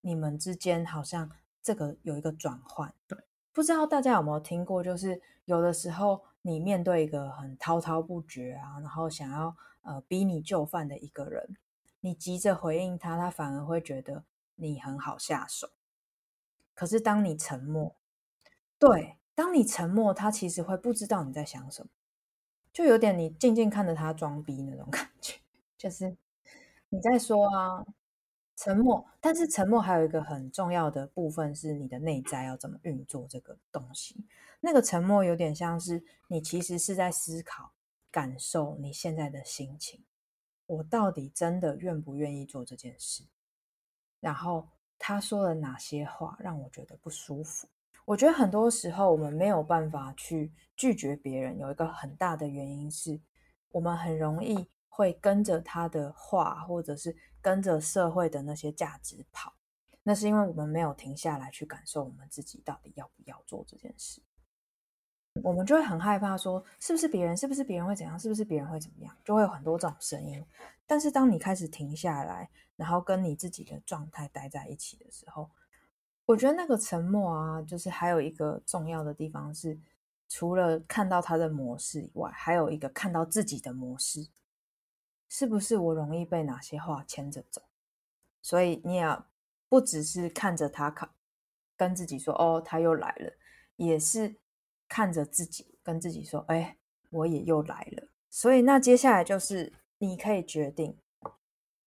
[0.00, 1.28] 你们之间好像
[1.60, 2.94] 这个有一个转换。
[3.08, 3.18] 对，
[3.52, 11.56] 不知道大家有没有听过，就是有的时候你面对一个很滔滔不绝啊，然后想要呃逼你就范的一个人。
[11.98, 14.22] 你急着回应他，他反而会觉得
[14.54, 15.70] 你很好下手。
[16.74, 17.96] 可是当你沉默，
[18.78, 21.88] 对，当你沉默，他其实会不知道你在想什么，
[22.72, 25.38] 就有点你静静看着他装逼那种 感觉。
[25.78, 26.16] 就是
[26.88, 27.84] 你在说啊，
[28.56, 34.26] 沉默，但是沉默还有一个很重要的部分是你的内在要怎么运作这个东西。
[34.60, 37.72] 那个沉默有点像是你其实是在思考、
[38.10, 40.02] 感受你现在的心情。
[40.66, 43.24] 我到底真的愿不愿意做这件事？
[44.20, 44.68] 然后
[44.98, 47.68] 他说了哪些话让我觉得不舒服？
[48.04, 53.20] 我觉得很多时候我们没有办法去拒绝别人，有一个很大的原因是
[53.70, 59.54] 我们很容易会跟着他的话，或者是跟着社会的那些价值跑。
[60.02, 64.22] 那是因为我们没有停下来去感受我们自己到底要不要做这件事。
[65.42, 67.34] 我们就会很害怕说，是不是别人？
[67.34, 68.18] 是不是别人会怎样？
[68.18, 69.16] 是不是别人会怎么样？
[69.24, 70.44] 就会有很多这种声音。
[70.86, 75.50] 但是当你开始停下来，然后跟你自己的状态待在一起的时候，
[76.26, 79.78] 我觉得那个沉默啊，就是还有一个重要的地方是，
[80.28, 84.28] 除了看到他的模式以外，还有一个看到自己的模式，
[85.28, 87.62] 是不是我容易被哪些话牵着走？
[88.42, 89.18] 所以你也
[89.68, 91.10] 不只是看着他，看
[91.76, 93.32] 跟自己说：“哦，他又来了。”
[93.76, 94.36] 也是。
[94.86, 96.76] 看着自己，跟自己说：“哎，
[97.10, 100.96] 我也又来了。”所以，那接下来就是你可以决定。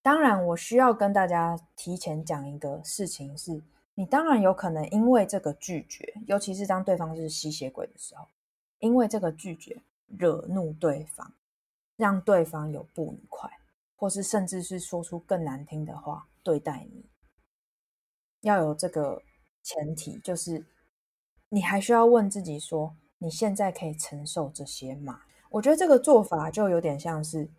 [0.01, 3.63] 当然，我需要跟大家提前讲一个事情是：
[3.97, 8.27] 你当然有可能因为这个拒绝，尤其是当对方是吸血鬼的时候，
[8.77, 11.33] 因为这个拒绝惹怒对方，
[11.95, 13.49] 让对方有不愉快，
[13.95, 17.03] 或是甚至是说出更难听的话对待你。
[18.41, 19.23] 要有这个
[19.63, 20.63] 前提，就是。
[21.49, 25.21] 你还需要问自己说：你现在可以承受这些吗？
[25.49, 27.49] 我觉得这个做法就有点像是，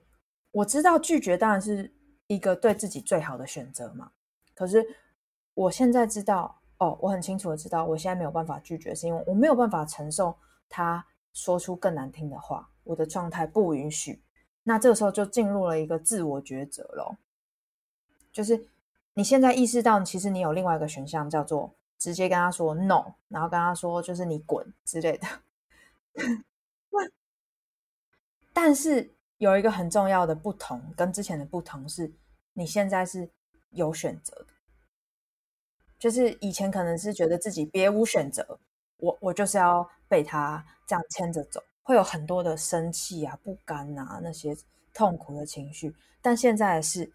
[0.51, 1.91] 我知道拒绝当然是
[2.27, 4.13] 一个对自己最好的选择嘛。
[4.55, 4.87] 可是
[5.59, 10.37] 我现在知道，哦，我很清楚的知道，我现在没有办法拒绝，是因为我没有办法承受
[10.69, 14.23] 他说出更难听的话，我的状态不允许。
[14.63, 17.17] 那这个时候就进入了一个自我抉择咯，
[18.33, 18.69] 就是
[19.15, 21.75] 你现在意识到，其实你有另外一个选项，叫做。
[21.99, 25.27] 直接跟他说 no，然后跟他说就是你滚之类的。
[28.53, 32.13] 但是有一个很重要的不同，跟之前的不同是，
[32.53, 33.29] 你现在是
[33.71, 34.58] 有选择的。
[35.99, 38.59] 就是以前可能是觉得自己别无选择，
[38.99, 44.57] 我我就是要被他这样牵着走，会有很多的生气啊、不甘啊那些
[44.95, 45.95] 痛苦的情绪。
[46.23, 47.13] 但现在是。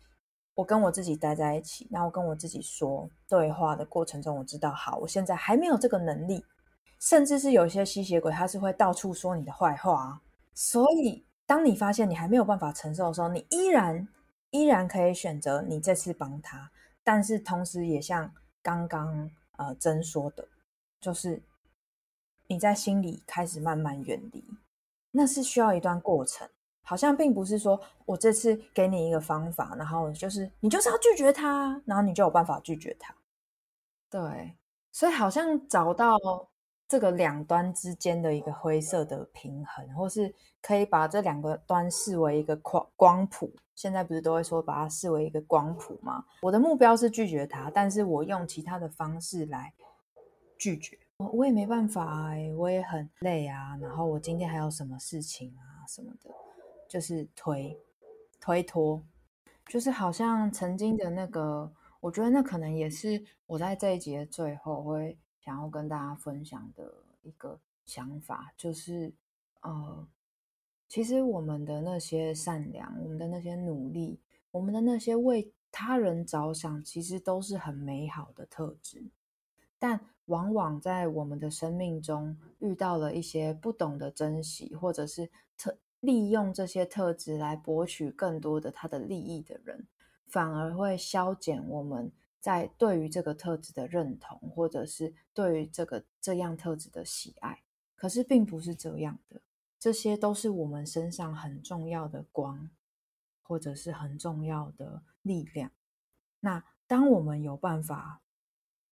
[0.55, 6.45] 我跟我自己待在一起，然后跟我自己说对话的过程中，我知道，好，我现在还没有这个能力，
[6.99, 10.21] 甚至是有些吸血鬼，他是会到处说你的坏话。
[10.53, 14.07] 所以，当你发现你还没有办法承受的时候，你依然
[14.51, 16.69] 依然可以选择你这次帮他，
[17.03, 18.31] 但是同时也像
[18.63, 20.47] 刚刚呃真说的，
[20.99, 21.43] 就是
[22.47, 24.43] 你在心里开始慢慢远离，
[25.11, 26.49] 那是需要一段过程。
[26.85, 33.15] 好像并不是说我这次给你一个方法，然后就是你就是要拒绝他，然后你就有办法拒绝他。
[34.09, 34.57] 对，
[34.91, 36.17] 所以好像找到
[36.87, 43.53] 这个两端之间的一个灰色的平衡，或是可以把这两个端视为一个光光谱。
[43.75, 46.25] 现在不是都会说把它视为一个光谱吗？
[46.41, 49.73] 我的目标是拒绝他，但是我用其他的方式来
[50.57, 50.97] 拒绝。
[51.17, 56.29] 我也没办法，我也很累啊，然后我今天还有什么事情啊什么的。
[56.89, 57.75] 就是推
[58.39, 59.01] 推脱，
[59.65, 66.93] 就是好像曾经的那个，我觉得那可能也是我在这一节最后会想要跟大家分享的
[67.23, 69.11] 一个想法，就是
[69.61, 70.07] 呃，
[70.87, 74.19] 其实我们的那些善良，我们的那些努力，
[74.51, 79.09] 我们的那些为他人着想，其实都是很美好的特质，
[79.79, 89.87] 但往往在我们的生命中遇到了一些不懂得珍惜，或者是特利用这些特质来博取更多的他的利益的人，
[90.27, 97.63] 反而会消减我们在对于这个特质的认同，或者是对于这个这样特质的喜爱。
[97.95, 99.41] 可是并不是这样的，
[99.83, 102.69] 这些都是我们身上很重要的光，
[103.41, 105.73] 或者是很重要的力量。
[106.39, 108.21] 那当我们有办法，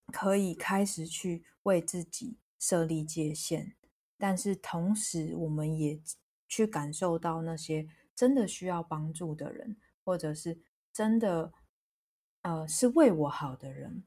[0.08, 3.78] 可以开始去为自己设立界限，
[4.18, 6.02] 但是同时我们也
[6.50, 10.60] 去感受到那些真的需要帮助的人，或者是
[10.92, 11.54] 真的
[12.42, 14.04] 呃是为我好的人，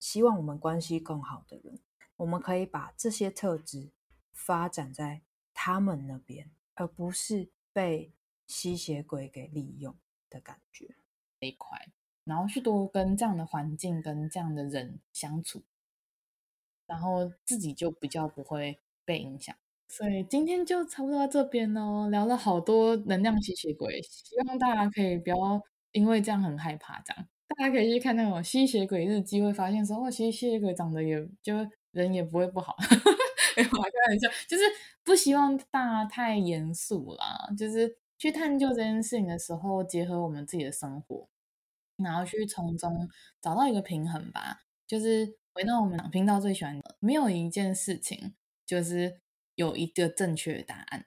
[0.00, 1.78] 希望我们关系更好的人，
[2.16, 3.92] 我们可以把这些特质
[4.32, 5.22] 发展在
[5.60, 8.12] 他们那边，而不是被
[8.46, 9.92] 吸血鬼给利用
[10.30, 10.94] 的感觉。
[11.40, 11.90] 这一块。
[12.22, 15.64] 然后去多跟这样的环境、跟这样的人相处，
[16.86, 19.52] 然后自己就比较不会被影响。
[19.88, 27.00] 所以今天就差不多到这边哦，聊了好多能量吸血鬼，希望大家可以不要因为这样很害怕。
[27.00, 31.54] 这样大家可以去看那种吸血鬼日记，会发现说哦，其实吸血鬼长得也就
[31.90, 32.76] 人也不会不好。
[33.64, 33.78] 开
[34.08, 34.62] 玩笑，就是
[35.02, 41.28] 不希望大家太严肃啦，就是去探究这件事情的时候，结合我们自己的生活。
[41.96, 43.08] 然后去从中
[43.42, 49.20] 找到一个平衡吧，就是回到我们频道最喜欢的，没有一件事情就是
[49.56, 51.06] 有一个正确的答案，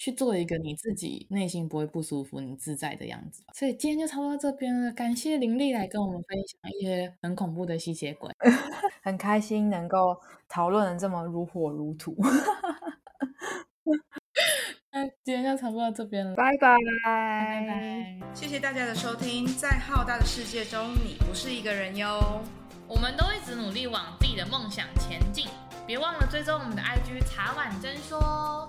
[0.00, 3.42] 去做一个你自己内心不会不舒服、你自在的样子。
[3.52, 8.32] 所以今天就差不多到这边了，感谢林丽来跟我们分享一些很恐怖的吸血鬼，
[9.04, 12.16] 很开心能够讨论的这么如火如荼。
[14.90, 16.74] 那今天就差不多到这边了，拜拜
[17.04, 18.18] 拜拜！
[18.32, 22.40] 谢谢大家的收听，在浩大的世界中，你不是一个人哟。
[22.88, 25.46] 我们都一直努力往自己的梦想前进，
[25.86, 28.66] 别忘了追踪我们的 IG 茶碗真说。